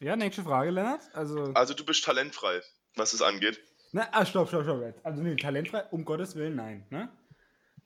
[0.00, 1.02] Ja, nächste Frage, Lennart.
[1.14, 2.62] Also, Also du bist talentfrei,
[2.96, 3.60] was es angeht.
[3.92, 4.82] na, ah, stopp, stopp, stopp.
[4.82, 5.04] Jetzt.
[5.04, 6.86] Also, nee, talentfrei, um Gottes Willen, nein.
[6.90, 7.08] Ne?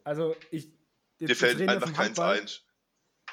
[0.05, 0.71] Also, ich.
[1.21, 2.47] Dir fällt einfach keins ein.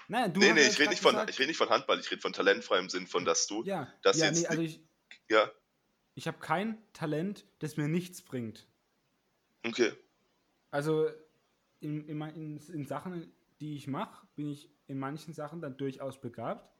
[0.07, 2.11] Nein, du Nee, nee, ja ich rede nicht, von, ich red nicht von Handball, ich
[2.11, 4.79] rede von talentfrei im Sinn von, dass du, Ja, das ja jetzt nee, also ich,
[5.29, 5.51] ja,
[6.15, 8.67] ich habe kein Talent, das mir nichts bringt.
[9.65, 9.91] okay,
[10.71, 11.09] Also
[11.81, 16.19] in, in, in, in Sachen, die ich mache, bin ich in manchen Sachen dann durchaus
[16.19, 16.71] begabt.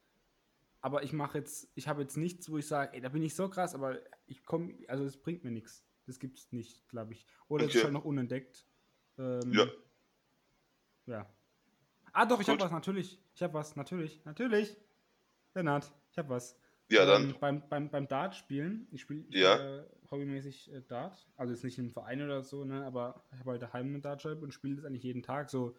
[0.86, 3.34] Aber ich mache jetzt, ich habe jetzt nichts, wo ich sage, ey, da bin ich
[3.34, 5.84] so krass, aber ich komme, also es bringt mir nichts.
[6.06, 7.26] Das gibt es nicht, glaube ich.
[7.48, 7.78] Oder es Okay.
[7.80, 8.68] ist halt noch unentdeckt.
[9.18, 9.68] Ähm, Ja.
[11.08, 11.36] Ja.
[12.14, 13.20] Ah, doch, ich habe was, natürlich.
[13.34, 14.78] Ich habe was, natürlich, natürlich.
[15.56, 16.56] Lennart, ich habe was.
[16.92, 19.80] ja dann, Ähm, beim, beim, beim Dart spielen, ich spiele Ja.
[19.80, 23.50] äh, hobbymäßig äh, Dart, also jetzt nicht im Verein oder so, ne, aber ich habe
[23.54, 25.76] halt daheim eine Dartscheibe und spiele das eigentlich jeden Tag so.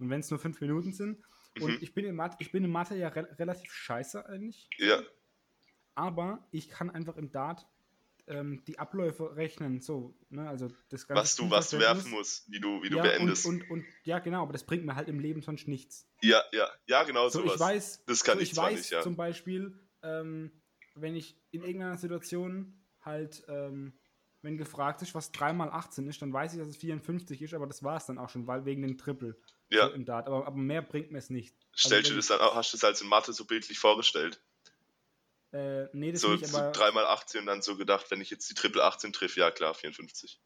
[0.00, 1.22] Und wenn es nur fünf Minuten sind,
[1.56, 1.62] Mhm.
[1.62, 5.02] und ich bin in Mathe, ich bin in Mathe ja re relativ scheiße eigentlich, ja,
[5.94, 7.66] aber ich kann einfach im Dart
[8.28, 12.50] ähm, die Abläufe rechnen, so, ne, also das ganze was du, was du werfen musst,
[12.50, 13.46] wie du, wie du ja, beendest.
[13.46, 16.06] Und, und, und ja, genau, aber das bringt mir halt im Leben sonst nichts.
[16.22, 17.54] ja, ja, ja, genau So, sowas.
[17.54, 19.00] ich weiß, das kann so, ich weiß nicht, ja.
[19.00, 20.52] zum Beispiel, ähm,
[20.94, 23.98] wenn ich in irgendeiner Situation halt, ähm,
[24.48, 27.52] wenn gefragt ist, was 3 mal 18 ist, dann weiß ich, dass es 54 ist,
[27.52, 29.36] aber das war es dann auch schon, weil wegen dem Triple
[29.68, 30.26] ja, so im Dart.
[30.26, 31.54] Aber, aber mehr bringt mir es nicht.
[31.76, 34.42] stellst du wenn das dann auch, hast du das als in Mathe so bildlich vorgestellt?
[35.52, 36.72] Äh, nee, das So, nicht, so aber.
[36.72, 39.50] 3 mal 18 und dann so gedacht, wenn ich jetzt die Triple 18 triff, ja
[39.50, 40.40] klar, 54.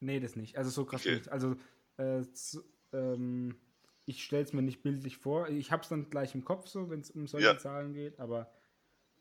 [0.00, 0.56] Nee, das nicht.
[0.56, 1.16] Also so krass Okay.
[1.16, 1.28] nicht.
[1.28, 1.56] Also,
[1.98, 2.62] äh, so,
[2.94, 3.58] ähm,
[4.06, 5.48] ich stelle es mir nicht bildlich vor.
[5.48, 7.58] Ich habe es dann gleich im Kopf, so, wenn es um solche Ja.
[7.58, 8.50] Zahlen geht, aber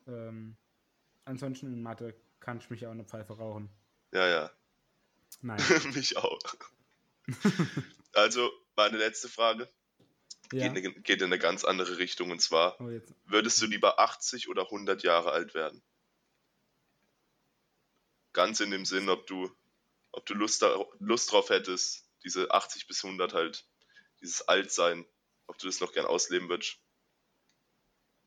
[0.08, 0.56] ähm,
[1.26, 3.70] ansonsten in Mathe kann ich mich auch eine Pfeife rauchen.
[4.12, 4.52] Ja, ja,
[5.42, 5.60] Nein.
[5.94, 6.40] mich auch.
[8.14, 9.70] also, meine letzte Frage
[10.52, 10.68] ja.
[10.68, 14.50] geht, in, geht in eine ganz andere Richtung und zwar, Oh, würdest du lieber 80
[14.50, 15.82] oder 100 Jahre alt werden?
[18.34, 19.50] Ganz in dem Sinn, ob du,
[20.12, 23.66] ob du Lust, da, Lust drauf hättest, diese 80 bis 100 halt,
[24.22, 25.06] dieses Altsein,
[25.48, 26.78] ob du das noch gern ausleben würdest.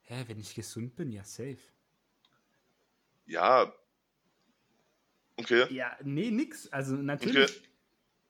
[0.02, 1.58] Hä, wenn ich gesund bin, ja, safe.
[3.26, 3.74] Ja.
[5.36, 5.72] Okay.
[5.72, 6.68] Ja, nee, nix.
[6.68, 7.36] Also natürlich.
[7.36, 7.68] Okay.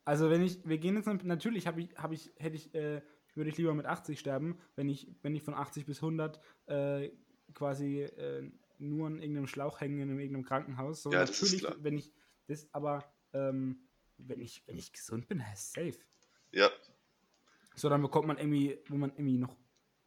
[0.05, 3.03] Also wenn ich, wir gehen jetzt natürlich, habe ich, habe ich, hätte ich, äh,
[3.35, 7.11] würde ich lieber mit 80 sterben, wenn ich, wenn ich von 80 bis 100 äh,
[7.55, 11.03] quasi äh, nur an irgendeinem Schlauch hängen in irgendeinem Krankenhaus.
[11.03, 12.13] So, Ja, natürlich, wenn ich
[12.47, 13.89] das, aber ähm,
[14.19, 15.99] wenn ich, wenn ich gesund bin, safe.
[16.53, 16.71] Ja.
[17.75, 19.57] So, dann bekommt man irgendwie, wenn man irgendwie noch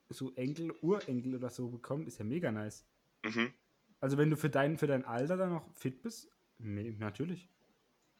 [0.09, 2.85] so Enkel, Urenkel oder so bekommt, ist ja mega nice.
[3.23, 3.53] Mhm.
[3.99, 7.49] Also wenn du für dein, für dein Alter dann noch fit bist, nee, natürlich.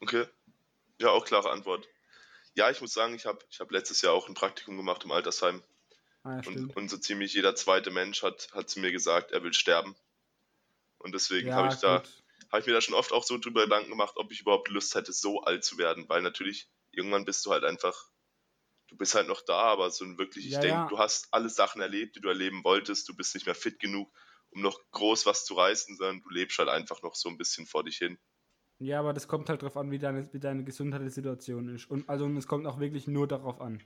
[0.01, 0.27] Okay.
[1.01, 1.87] Ja, auch klare Antwort.
[2.55, 5.11] Ja, ich muss sagen, ich habe ich hab letztes Jahr auch ein Praktikum gemacht im
[5.11, 5.63] Altersheim.
[6.23, 9.43] Ah, ja, und, und so ziemlich jeder zweite Mensch hat, hat zu mir gesagt, er
[9.43, 9.95] will sterben.
[10.97, 12.23] Und deswegen Ja, habe ich da, gut.
[12.51, 14.95] habe ich mir da schon oft auch so drüber Gedanken gemacht, ob ich überhaupt Lust
[14.95, 16.07] hätte, so alt zu werden.
[16.09, 18.09] Weil natürlich, irgendwann bist du halt einfach,
[18.87, 20.89] du bist halt noch da, aber so ein wirklich, ich Ja, denke, ja.
[20.89, 24.13] du hast alle Sachen erlebt, die du erleben wolltest, du bist nicht mehr fit genug,
[24.51, 27.67] um noch groß was zu reißen, sondern du lebst halt einfach noch so ein bisschen
[27.67, 28.19] vor dich hin.
[28.79, 31.89] Ja, aber das kommt halt drauf an, wie deine, wie deine Gesundheitssituation ist.
[31.91, 33.81] Und also und es kommt auch wirklich nur darauf an.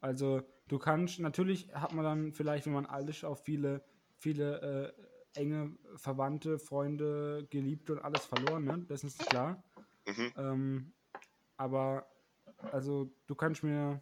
[0.00, 3.82] Also du kannst, natürlich hat man dann vielleicht, wenn man alt ist, auch viele,
[4.18, 4.94] viele
[5.34, 8.84] äh, enge Verwandte, Freunde, Geliebte und alles verloren, ne?
[8.88, 9.64] Das ist klar.
[10.06, 10.32] Mhm.
[10.36, 10.92] Ähm,
[11.56, 12.06] aber
[12.70, 14.00] also du kannst mir,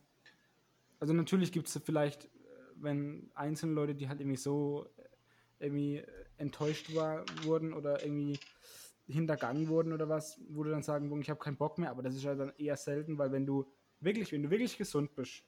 [1.01, 2.29] also natürlich gibt es vielleicht,
[2.77, 8.39] wenn einzelne Leute, die halt irgendwie so äh, irgendwie äh, enttäuscht war, wurden oder irgendwie
[9.07, 12.03] hintergangen wurden oder was, wo du dann sagen, "Boah, ich habe keinen Bock mehr, aber
[12.03, 15.45] das ist ja dann eher selten, weil wenn du wirklich, wenn du wirklich gesund bist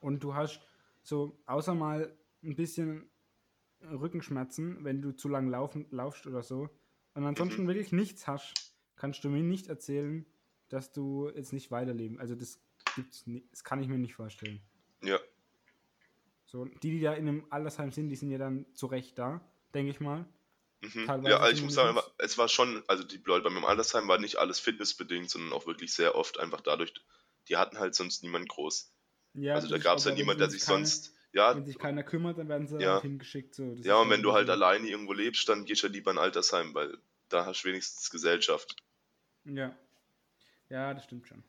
[0.00, 0.60] und du hast
[1.02, 3.08] so außer mal ein bisschen
[3.82, 6.68] Rückenschmerzen, wenn du zu lang laufen, laufst oder so,
[7.14, 10.26] und ansonsten wirklich nichts hast, kannst du mir nicht erzählen,
[10.68, 12.20] dass du jetzt nicht weiterleben.
[12.20, 12.60] Also das
[12.94, 14.60] gibt's nie, das kann ich mir nicht vorstellen.
[15.02, 15.18] Ja,
[16.48, 19.40] So, die, die da in einem Altersheim sind, die sind ja dann zu Recht da,
[19.74, 20.26] denke ich mal.
[20.80, 21.06] Mhm.
[21.24, 24.06] Ja, also ich muss sagen, es war schon, also die Leute bei mir im Altersheim
[24.06, 26.92] war nicht alles fitnessbedingt, sondern auch wirklich sehr oft einfach dadurch,
[27.48, 28.92] die hatten halt sonst niemand groß.
[29.34, 31.66] Ja, also da gab es aber, halt wenn niemand, der sich keine- sonst, ja, Wenn
[31.66, 32.98] sich keiner kümmert, dann werden sie Ja.
[32.98, 33.54] auch hingeschickt.
[33.54, 33.74] So.
[33.74, 36.18] Das ja, und wenn du halt alleine irgendwo lebst, dann gehst du ja lieber in
[36.18, 36.96] ein Altersheim, weil
[37.28, 38.76] da hast du wenigstens Gesellschaft.
[39.44, 39.76] Ja.
[40.70, 41.42] Ja, das stimmt schon.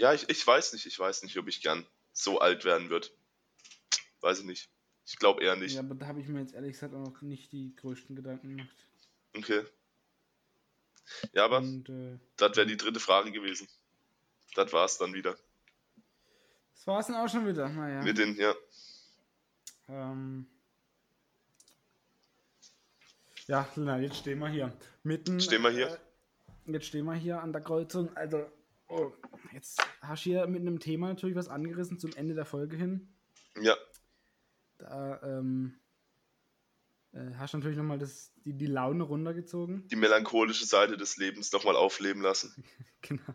[0.00, 3.08] Ja, ich, ich weiß nicht, ich weiß nicht, ob ich gern so alt werden würde.
[4.20, 4.68] Weiß ich nicht.
[5.08, 5.74] Ich glaube eher nicht.
[5.74, 8.56] Ja, aber da habe ich mir jetzt ehrlich gesagt auch noch nicht die größten Gedanken
[8.56, 8.86] gemacht.
[9.34, 9.64] Okay.
[11.32, 13.66] Ja, aber Und äh, das wäre die dritte Frage gewesen.
[14.54, 15.34] Das war's dann wieder.
[16.74, 17.70] das war es dann auch schon wieder.
[17.70, 18.02] Naja.
[18.02, 18.54] Mit den, ja.
[19.88, 20.46] Ähm,
[23.46, 24.76] ja, na, jetzt stehen wir hier.
[25.04, 25.88] Mitten, Stehen wir hier?
[26.66, 28.14] Äh, jetzt stehen wir hier an der Kreuzung.
[28.14, 28.44] Also,
[28.88, 29.12] oh,
[29.52, 33.08] jetzt hast du hier mit einem Thema natürlich was angerissen zum Ende der Folge hin.
[33.58, 33.74] Ja,
[34.78, 35.78] Da ähm,
[37.12, 39.86] äh, hast du natürlich nochmal die, die Laune runtergezogen.
[39.88, 42.64] die melancholische Seite des Lebens nochmal aufleben lassen.
[43.02, 43.34] genau.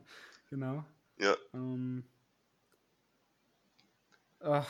[0.49, 0.85] genau.
[1.17, 1.35] Ja.
[1.53, 2.05] Ähm,
[4.39, 4.67] ach,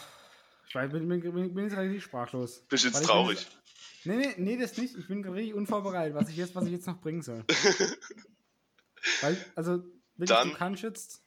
[0.67, 2.65] ich weiß, bin, bin, bin, bin jetzt richtig sprachlos.
[2.69, 3.39] Bist jetzt traurig.
[3.41, 3.57] jetzt-
[4.05, 4.97] Nee, nee, nee, das nicht.
[4.97, 7.45] Ich bin richtig unvorbereitet, was ich jetzt, was ich jetzt noch bringen soll.
[9.21, 9.77] Weil, also,
[10.17, 11.21] wirklich, Dann- du kannst jetzt,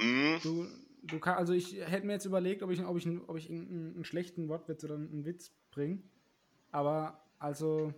[0.00, 0.38] Mhm.
[0.42, 0.66] du,
[1.06, 3.94] du kann, also ich hätte mir jetzt überlegt, ob ich, ob ich, ob ich einen,
[3.94, 6.02] einen schlechten Wortwitz oder einen Witz bringe.
[6.72, 7.94] Aber, also,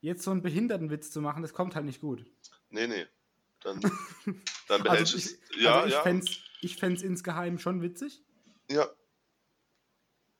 [0.00, 2.24] jetzt so einen Behindertenwitz zu machen, das kommt halt nicht gut.
[2.70, 3.06] Nee, nee.
[3.60, 3.80] Dann,
[4.68, 5.38] dann behältst Also ich, es.
[5.60, 6.02] Ja, also ich ja.
[6.02, 8.22] fänd's, ich fänd's insgeheim schon witzig,
[8.70, 8.88] Ja.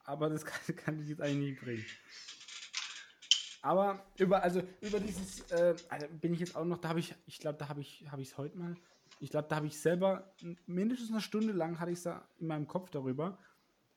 [0.05, 1.85] aber das kann, kann ich jetzt eigentlich nicht bringen.
[3.61, 7.15] Aber über, also über dieses, äh, also bin ich jetzt auch noch, da habe ich,
[7.27, 8.77] ich glaube, da habe ich, habe ich es heute mal,
[9.21, 10.35] ich glaube, da habe ich selber
[10.67, 13.39] mindestens eine Stunde lang hatte ich es da in meinem Kopf darüber.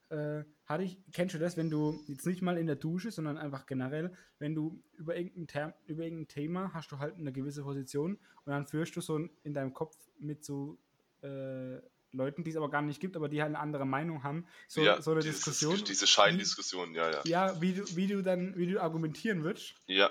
[0.10, 3.38] Äh, hatte ich, kennst du das, wenn du jetzt nicht mal in der Dusche, sondern
[3.38, 7.64] einfach generell, wenn du über irgendein, Term, über irgendein Thema hast du halt eine gewisse
[7.64, 10.78] Position und dann führst du so in deinem Kopf mit so
[11.22, 11.80] äh,
[12.14, 14.82] Leuten, die es aber gar nicht gibt, aber die halt eine andere Meinung haben, so,
[14.82, 15.82] ja, so eine dieses, Diskussion.
[15.86, 17.22] Diese Scheindiskussion, ja, ja.
[17.24, 19.76] Ja, wie du, wie du dann, wie du argumentieren würdest.
[19.88, 20.10] Ja,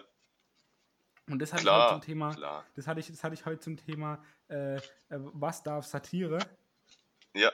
[1.28, 1.90] Und das hatte ich klar.
[1.90, 2.64] heute zum Thema, klar.
[2.74, 6.38] das hatte ich, das hatte ich heute zum Thema, äh, äh, was darf Satire?
[7.34, 7.52] Ja,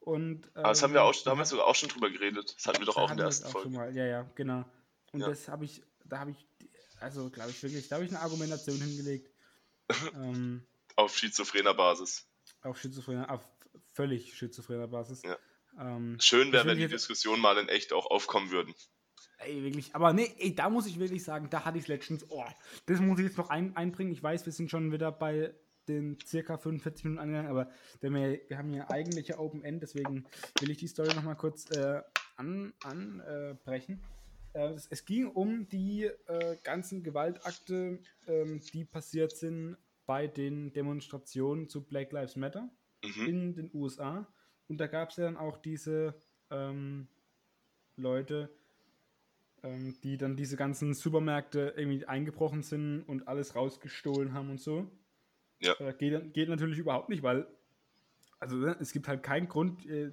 [0.00, 2.54] Und, aber das haben wir ähm, auch, da haben wir sogar auch schon drüber geredet.
[2.56, 3.76] Das hatten wir doch auch in der ersten auch schon Folge.
[3.78, 3.96] Mal.
[3.96, 4.64] Ja, ja, genau.
[5.12, 5.28] Und Ja.
[5.28, 6.46] das habe ich, da habe ich,
[7.00, 9.30] also glaube ich wirklich, da habe ich eine Argumentation hingelegt.
[10.14, 10.66] ähm,
[10.96, 12.26] Auf schizophrener Basis.
[12.62, 13.46] auf schizophrener, auf
[13.92, 15.22] völlig schizophrener Basis.
[15.22, 15.38] Ja.
[15.78, 18.74] Ähm, Schön wäre, wenn die Diskussionen mal in echt auch aufkommen würden.
[19.38, 19.94] Ey, wirklich.
[19.94, 22.44] Aber nee, ey, da muss ich wirklich sagen, da hatte ich letztens, oh,
[22.86, 24.12] das muss ich jetzt noch ein, einbringen.
[24.12, 25.54] Ich weiß, wir sind schon wieder bei
[25.88, 27.70] den circa 45 Minuten angegangen, aber
[28.00, 28.12] wir,
[28.48, 30.24] wir haben hier eigentlich ja Open End, deswegen
[30.60, 32.02] will ich die Story nochmal kurz äh,
[32.36, 32.74] anbrechen.
[32.84, 33.20] An,
[34.54, 39.76] äh, äh, es, es ging um die äh, ganzen Gewaltakte, ähm, die passiert sind
[40.06, 42.70] bei den Demonstrationen zu Black Lives Matter
[43.04, 43.26] Mhm.
[43.26, 44.26] in den USA.
[44.68, 46.14] Und da gab es ja dann auch diese
[46.50, 47.08] ähm,
[47.96, 48.50] Leute,
[49.62, 54.90] ähm, die dann diese ganzen Supermärkte irgendwie eingebrochen sind und alles rausgestohlen haben und so.
[55.60, 55.74] Ja.
[55.80, 57.46] Äh, geht, geht natürlich überhaupt nicht, weil
[58.38, 60.10] also ne, es gibt halt keinen Grund, äh,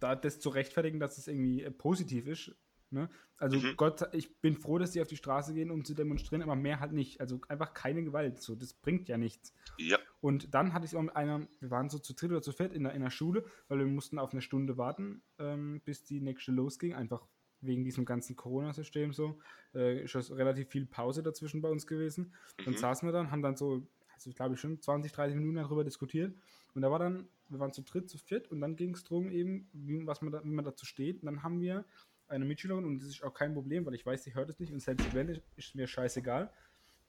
[0.00, 2.52] da das zu rechtfertigen, dass es irgendwie äh, positiv ist,
[2.90, 3.08] Ne?
[3.38, 3.74] Also mhm.
[3.76, 6.80] Gott, ich bin froh, dass die auf die Straße gehen, um zu demonstrieren, aber mehr
[6.80, 7.20] halt nicht.
[7.20, 8.40] Also einfach keine Gewalt.
[8.40, 9.52] So, das bringt ja nichts.
[9.76, 9.98] Ja.
[10.20, 12.72] Und dann hatte ich auch mit einer, wir waren so zu dritt oder zu viert
[12.72, 16.20] in der, in der Schule, weil wir mussten auf eine Stunde warten, ähm, bis die
[16.20, 16.94] nächste losging.
[16.94, 17.26] Einfach
[17.60, 19.38] wegen diesem ganzen Corona-System so.
[19.74, 22.34] Äh, ist relativ viel Pause dazwischen bei uns gewesen.
[22.58, 22.64] Mhm.
[22.64, 23.86] Dann saßen wir dann, haben dann so,
[24.16, 26.34] also ich glaube schon 20, 30 Minuten darüber diskutiert.
[26.74, 29.30] Und da war dann, wir waren zu dritt, zu viert und dann ging es darum
[29.30, 31.22] eben, wie, was man da, wie man dazu steht.
[31.22, 31.84] Und dann haben wir
[32.28, 34.72] eine Mitschülerin und das ist auch kein Problem, weil ich weiß, sie hört es nicht
[34.72, 36.50] und selbst wenn, ist mir scheißegal.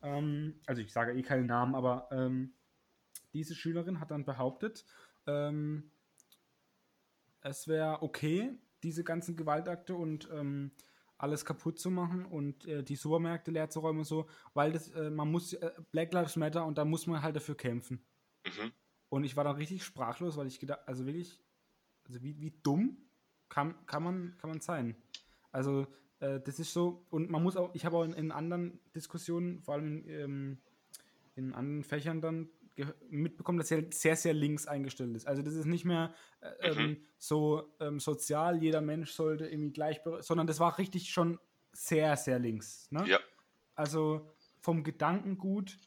[0.03, 2.53] Ähm, also ich sage eh keinen Namen, aber ähm,
[3.33, 4.85] diese Schülerin hat dann behauptet,
[5.25, 5.91] ähm,
[7.41, 10.71] es wäre okay, diese ganzen Gewaltakte und ähm,
[11.17, 14.89] alles kaputt zu machen und äh, die Supermärkte leer zu räumen und so, weil das,
[14.89, 18.05] äh, man muss, äh, Black Lives Matter und da muss man halt dafür kämpfen.
[18.45, 18.71] Mhm.
[19.09, 21.41] Und ich war dann richtig sprachlos, weil ich gedacht, also wirklich,
[22.07, 22.97] also wie, wie dumm
[23.49, 24.95] kann, kann, man, kann man sein.
[25.51, 25.87] Also
[26.19, 29.61] äh, das ist so, und man muss auch, ich habe auch in, in, anderen Diskussionen,
[29.61, 30.57] vor allem ähm,
[31.35, 32.49] in anderen Fächern dann
[33.09, 35.27] mitbekommen, dass er sehr, sehr links eingestellt ist.
[35.27, 36.79] Also das ist nicht mehr äh, mhm.
[36.79, 41.39] Ähm, so ähm, sozial, jeder Mensch sollte irgendwie gleich, sondern das war richtig schon
[41.71, 42.87] sehr, sehr links.
[42.91, 43.07] Ne?
[43.07, 43.19] Ja.
[43.75, 45.77] Also vom Gedankengut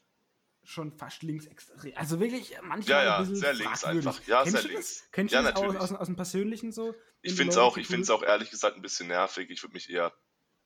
[0.63, 1.95] schon fast links extrem.
[1.95, 4.21] Also wirklich manchmal ja, ja, ein bisschen sehr links einfach.
[4.27, 4.99] Ja, Kennst sehr links.
[4.99, 5.11] Das?
[5.11, 6.95] Kennst ja, du das auch aus, aus, dem Persönlichen so?
[7.21, 9.49] Ich finde es auch, ich finde es auch ehrlich gesagt ein bisschen nervig.
[9.49, 10.13] Ich würde mich eher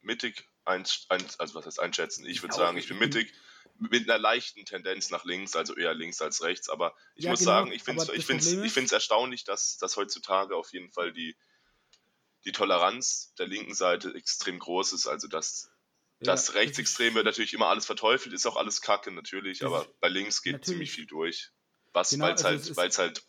[0.02, 2.26] mittig ein, ein, also was heißt einschätzen.
[2.26, 3.34] Ich würde sagen, ich bin mittig
[3.78, 6.70] mit einer leichten Tendenz nach links, also eher links als rechts.
[6.70, 9.78] Aber ich ja, muss genau, sagen, ich finde es ich find's, ich find's erstaunlich, dass,
[9.78, 11.36] dass heutzutage auf jeden Fall die,
[12.46, 15.08] die Toleranz der linken Seite extrem groß ist.
[15.08, 15.70] Also dass
[16.20, 20.42] ja, das Rechtsextreme natürlich immer alles verteufelt, ist auch alles Kacke natürlich, aber bei links
[20.42, 20.68] geht natürlich.
[20.68, 21.52] ziemlich viel durch.
[21.94, 23.24] Was, genau, weil es also halt, halt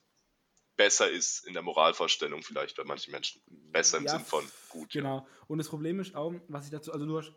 [0.76, 3.42] besser ist in der Moralvorstellung vielleicht bei manchen Menschen.
[3.46, 4.90] Besser im ja, Sinn von gut.
[4.90, 5.26] Genau.
[5.48, 7.32] Und das Problem ist auch, was ich dazu, also du hast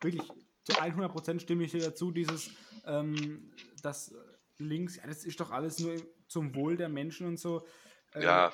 [0.00, 0.22] wirklich
[0.64, 2.50] zu 100% stimme ich dir dazu, dieses,
[2.86, 3.52] ähm,
[3.82, 4.14] das
[4.58, 5.96] links, ja, das ist doch alles nur
[6.26, 7.66] zum Wohl der Menschen und so.
[8.12, 8.52] Äh, ja.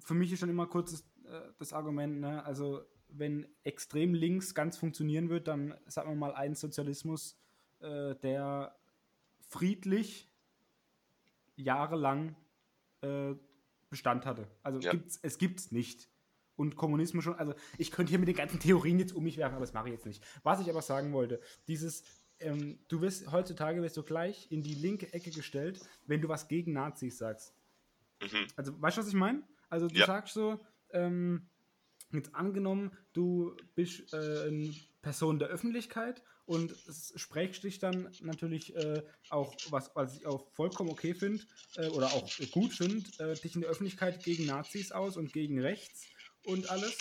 [0.00, 1.00] Für mich ist schon immer kurz das,
[1.32, 6.34] äh, das Argument, ne, also wenn extrem links ganz funktionieren wird, dann sagen wir mal
[6.34, 7.36] einen Sozialismus,
[7.80, 8.76] äh, der
[9.40, 10.28] friedlich
[11.56, 12.36] jahrelang
[13.02, 13.34] äh,
[13.88, 14.46] Bestand hatte.
[14.62, 14.92] Also ja.
[14.92, 16.08] gibt's, es gibt es nicht.
[16.60, 19.54] Und Kommunismus schon, also ich könnte hier mit den ganzen Theorien jetzt um mich werfen,
[19.54, 20.22] aber das mache ich jetzt nicht.
[20.42, 22.04] Was ich aber sagen wollte, dieses,
[22.38, 26.48] ähm, du wirst heutzutage wirst du gleich in die linke Ecke gestellt, wenn du was
[26.48, 27.54] gegen Nazis sagst.
[28.20, 28.46] Mhm.
[28.56, 29.42] Also weißt du, was ich meine?
[29.70, 30.04] Also du ja.
[30.04, 31.48] sagst so, ähm,
[32.12, 34.16] jetzt angenommen, du bist äh,
[34.48, 36.74] eine Person der Öffentlichkeit und
[37.16, 41.42] sprichst dich dann natürlich äh, auch, was, was ich auch vollkommen okay finde
[41.76, 45.58] äh, oder auch gut finde, äh, dich in der Öffentlichkeit gegen Nazis aus und gegen
[45.58, 46.06] rechts
[46.44, 46.96] und alles.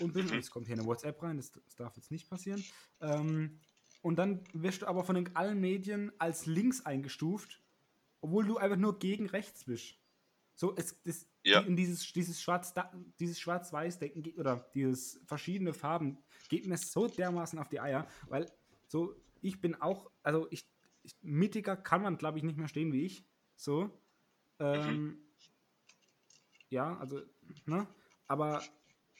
[0.00, 2.64] Und bin, jetzt kommt hier eine WhatsApp rein, das, das darf jetzt nicht passieren.
[3.00, 3.58] Ähm,
[4.02, 7.62] und dann wirst du aber von den allen Medien als links eingestuft,
[8.20, 9.96] obwohl du einfach nur gegen rechts bist.
[10.54, 11.60] So, es, das, ja.
[11.60, 12.74] in dieses, dieses Schwarz,
[13.20, 16.18] dieses Schwarz-Weiß-Denken oder dieses verschiedene Farben
[16.48, 18.50] geht mir so dermaßen auf die Eier, weil
[18.88, 20.68] so, ich bin auch, also ich,
[21.02, 23.24] ich mittiger kann man, glaube ich, nicht mehr stehen wie ich.
[23.54, 23.90] So.
[24.58, 25.18] Ähm, mhm.
[26.70, 27.22] Ja, also,
[27.66, 27.86] ne?
[28.26, 28.62] Aber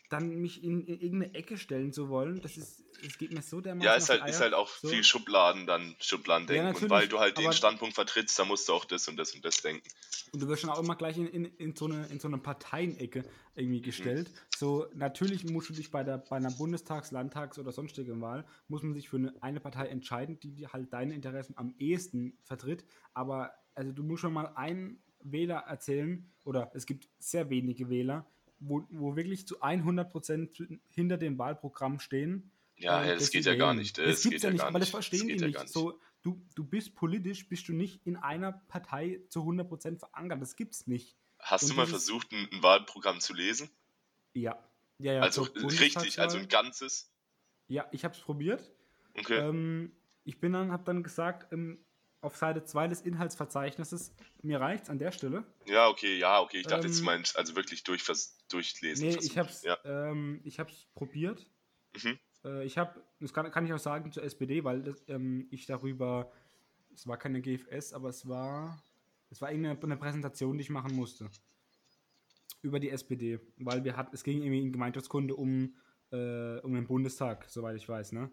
[0.09, 3.61] dann mich in, in, irgendeine Ecke stellen zu wollen, das ist, es geht mir so
[3.61, 3.85] dermaßen.
[3.87, 4.89] Ja, ist halt, ist halt auch so.
[4.89, 6.75] viel Schubladen dann, Schubladendenken.
[6.75, 9.35] Ja, und weil du halt den Standpunkt vertrittst, da musst du auch das und das
[9.35, 9.87] und das denken.
[10.33, 12.39] Und du wirst schon auch immer gleich in, in, in so eine, in so eine
[12.39, 14.29] Parteienecke irgendwie gestellt.
[14.29, 14.39] Mhm.
[14.57, 18.83] So, natürlich musst du dich bei, der, bei einer Bundestags-, Landtags- oder sonstigen Wahl, muss
[18.83, 22.85] man sich für eine, eine Partei entscheiden, die, die halt deine Interessen am ehesten vertritt.
[23.15, 28.27] Aber also du musst schon mal einen Wähler erzählen, oder es gibt sehr wenige Wähler,
[28.61, 32.51] wo, wo wirklich zu 100% hinter dem Wahlprogramm stehen.
[32.77, 33.99] Ja, ja das geht ja gar nicht.
[33.99, 35.59] Das, das gibt es ja nicht, aber das verstehen das die nicht.
[35.59, 35.69] nicht.
[35.69, 40.41] So, du, du bist politisch, bist du nicht in einer Partei zu 100% verankert.
[40.41, 41.17] Das gibt's nicht.
[41.39, 43.71] Hast Und du mal versucht, ein, ein, Wahlprogramm zu lesen?
[44.35, 44.59] Ja.
[44.99, 47.11] ja, ja also richtig, also ein ganzes?
[47.69, 48.73] Ja, ich habe es probiert.
[49.15, 49.39] Okay.
[49.39, 49.93] Ähm,
[50.25, 51.79] ich bin dann, habe dann gesagt, ähm,
[52.21, 54.13] auf Seite 2 des Inhaltsverzeichnisses.
[54.43, 55.45] Mir reicht's an der Stelle.
[55.67, 56.59] Ja, okay, ja, okay.
[56.59, 58.05] Ich dachte, ähm, jetzt meinst also wirklich durch,
[58.49, 59.07] durchlesen.
[59.07, 59.33] Nee, versuchen.
[59.33, 59.79] ich hab's, ja.
[59.85, 61.47] ähm, ich hab's probiert.
[62.03, 62.19] Mhm.
[62.45, 65.67] Äh, ich habe, das kann, kann, ich auch sagen zur SPD, weil das, ähm, ich
[65.67, 66.33] darüber,
[66.93, 68.83] es war keine GFS, aber es war,
[69.31, 71.31] es war irgendeine Präsentation, die ich machen musste.
[72.63, 75.77] Über die SPD, weil wir hatten, es ging irgendwie in Gemeinschaftskunde um,
[76.11, 78.33] äh, um den Bundestag, soweit ich weiß, ne?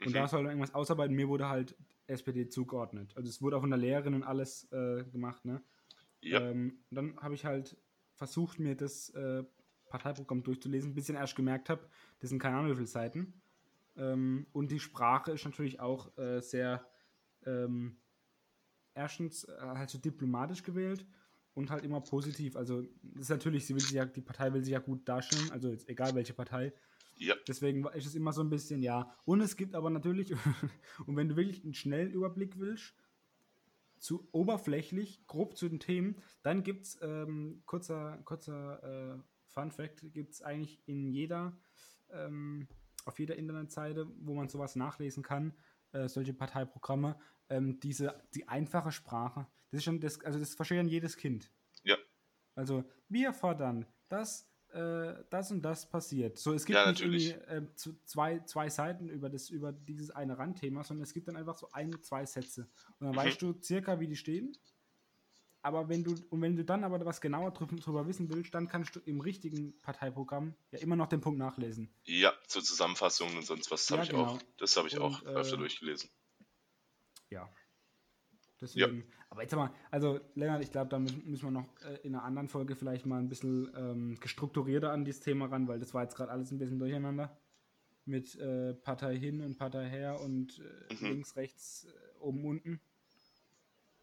[0.00, 0.14] Und mhm.
[0.14, 1.14] da soll irgendwas ausarbeiten.
[1.14, 1.76] Mir wurde halt
[2.12, 3.16] SPD zugeordnet.
[3.16, 5.62] Also es wurde auch von der Lehrerin und alles äh, gemacht, ne?
[6.20, 6.40] Ja.
[6.40, 7.76] Ähm, dann habe ich halt
[8.14, 9.42] versucht, mir das äh,
[9.86, 11.88] Parteiprogramm durchzulesen, bis ich erst gemerkt habe,
[12.20, 13.40] das sind keine Ahnung wie viele Seiten.
[13.96, 16.86] Ähm, und die Sprache ist natürlich auch äh, sehr
[17.44, 17.96] ähm,
[18.94, 21.06] erstens äh, halt so diplomatisch gewählt
[21.54, 22.56] und halt immer positiv.
[22.56, 25.50] Also das ist natürlich, sie will sich ja, die Partei will sich ja gut darstellen,
[25.50, 26.72] also jetzt egal welche Partei.
[27.16, 27.34] Ja.
[27.46, 29.14] Deswegen ist es immer so ein bisschen, ja.
[29.24, 30.32] Und es gibt aber natürlich,
[31.06, 32.94] und wenn du wirklich einen schnellen Überblick willst,
[33.98, 40.12] zu oberflächlich, grob zu den Themen, dann gibt es, ähm, kurzer, kurzer äh, Fun Fact,
[40.12, 41.56] gibt es eigentlich in jeder,
[42.10, 42.66] ähm,
[43.04, 45.54] auf jeder Internetseite, wo man sowas nachlesen kann,
[45.92, 47.16] äh, solche Parteiprogramme,
[47.48, 49.46] ähm, diese, die einfache Sprache.
[49.70, 51.52] Das ist schon, das, also das versteht dann jedes Kind.
[51.84, 51.96] Ja.
[52.54, 56.38] Also, wir fordern, dass äh, das und das passiert.
[56.38, 57.62] So, es gibt Ja, nicht äh,
[58.04, 61.70] zwei, zwei Seiten über, das, über dieses eine Randthema, sondern es gibt dann einfach so
[61.72, 62.62] ein, zwei Sätze.
[62.98, 63.16] Und dann Mhm.
[63.16, 64.56] weißt du circa, wie die stehen.
[65.64, 68.66] Aber wenn du, und wenn du dann aber was genauer drüber, drüber wissen willst, dann
[68.66, 71.88] kannst du im richtigen Parteiprogramm ja immer noch den Punkt nachlesen.
[72.04, 74.24] Ja, zur Zusammenfassung und sonst was Ja, habe ich genau.
[74.24, 74.42] auch.
[74.58, 76.10] Das habe ich auch Und, öfter äh, durchgelesen.
[77.30, 77.48] Ja.
[78.62, 79.04] Deswegen.
[79.28, 82.24] Aber jetzt sag mal, also Lennart, ich glaube, da müssen, wir noch äh, in einer
[82.24, 86.02] anderen Folge vielleicht mal ein bisschen ähm, gestrukturierter an dieses Thema ran, weil das war
[86.04, 87.36] jetzt gerade alles ein bisschen durcheinander.
[88.04, 90.58] Mit äh, Partei hin und Partei her und
[90.90, 91.06] äh, Mhm.
[91.08, 92.80] links, rechts, äh, oben, unten.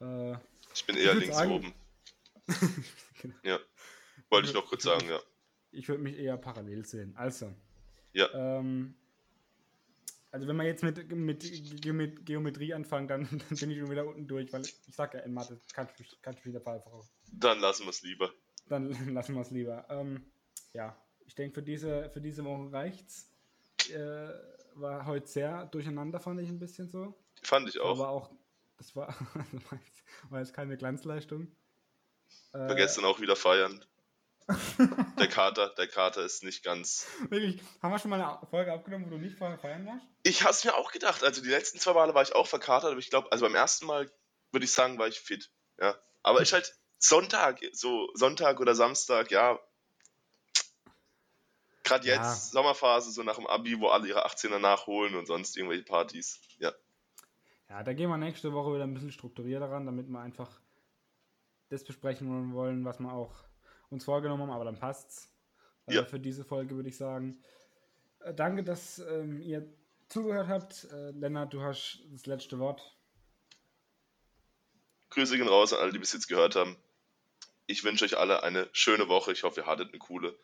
[0.01, 0.34] Äh,
[0.74, 1.74] Ich bin ich eher würd links sagen- oben.
[3.22, 3.36] genau.
[3.43, 3.60] Ja.
[4.30, 5.20] Wollte ich noch kurz ich sagen, ja.
[5.72, 7.14] Ich würde mich eher parallel sehen.
[7.16, 7.53] Also.
[8.14, 8.28] Ja.
[8.34, 8.95] Ähm,
[10.32, 14.06] also wenn wir jetzt mit, mit Geome- Geometrie anfangen, dann, dann bin ich schon wieder
[14.08, 16.92] unten durch, weil ich sag ja in Mathe, kannst du mich- kannst du wieder einfach
[16.92, 17.10] auf.
[17.32, 18.32] Dann lassen wir es lieber.
[18.68, 19.86] Dann lassen wir es lieber.
[19.90, 20.24] Ähm,
[20.74, 23.30] ja, ich denke, für diese, für diese Woche reicht's.
[23.92, 24.30] Äh,
[24.76, 27.16] war heute sehr durcheinander, fand ich ein bisschen so.
[27.42, 28.00] Fand ich auch.
[28.00, 28.30] Aber auch,
[28.78, 29.08] das war,
[29.70, 31.48] war, jetzt, war jetzt keine Glanzleistung.
[32.54, 33.84] Äh, War gestern auch wieder feiern.
[35.20, 37.08] Der Kater, der Kater ist nicht ganz.
[37.30, 40.06] Wirklich, haben wir schon mal eine Folge aufgenommen, wo du nicht vorher feiern warst?
[40.24, 41.24] Ich hab's mir auch gedacht.
[41.24, 43.86] Also die letzten zwei Male war ich auch verkatert, aber ich glaube, also beim ersten
[43.86, 44.12] Mal
[44.52, 45.52] würde ich sagen, war ich fit.
[45.80, 45.95] Ja.
[46.24, 49.60] Aber ich halt Sonntag, so Sonntag oder Samstag, ja.
[51.84, 52.36] Gerade jetzt, Ja.
[52.36, 56.39] Sommerphase, so nach dem Abi, wo alle ihre 18er nachholen und sonst irgendwelche Partys.
[56.60, 56.74] Ja.
[57.70, 60.50] Ja, da gehen wir nächste Woche wieder ein bisschen strukturierter ran, damit wir einfach
[61.70, 63.32] das besprechen wollen, was wir auch
[63.90, 65.32] uns vorgenommen haben, aber dann passt's.
[65.88, 66.06] Äh, Ja.
[66.06, 67.44] Für diese Folge würde ich sagen.
[68.20, 69.68] Äh, danke, dass ähm, ihr
[70.08, 70.86] zugehört habt.
[70.92, 72.82] Äh, Lennart, du hast das letzte Wort.
[75.10, 76.78] Grüße gehen raus an alle, die bis jetzt gehört haben.
[77.66, 79.32] Ich wünsche euch alle eine schöne Woche.
[79.32, 80.38] Ich hoffe, ihr hattet eine coole.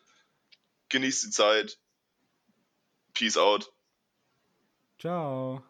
[0.88, 1.78] Genießt die Zeit.
[3.14, 3.72] Peace out.
[4.98, 5.62] Ciao.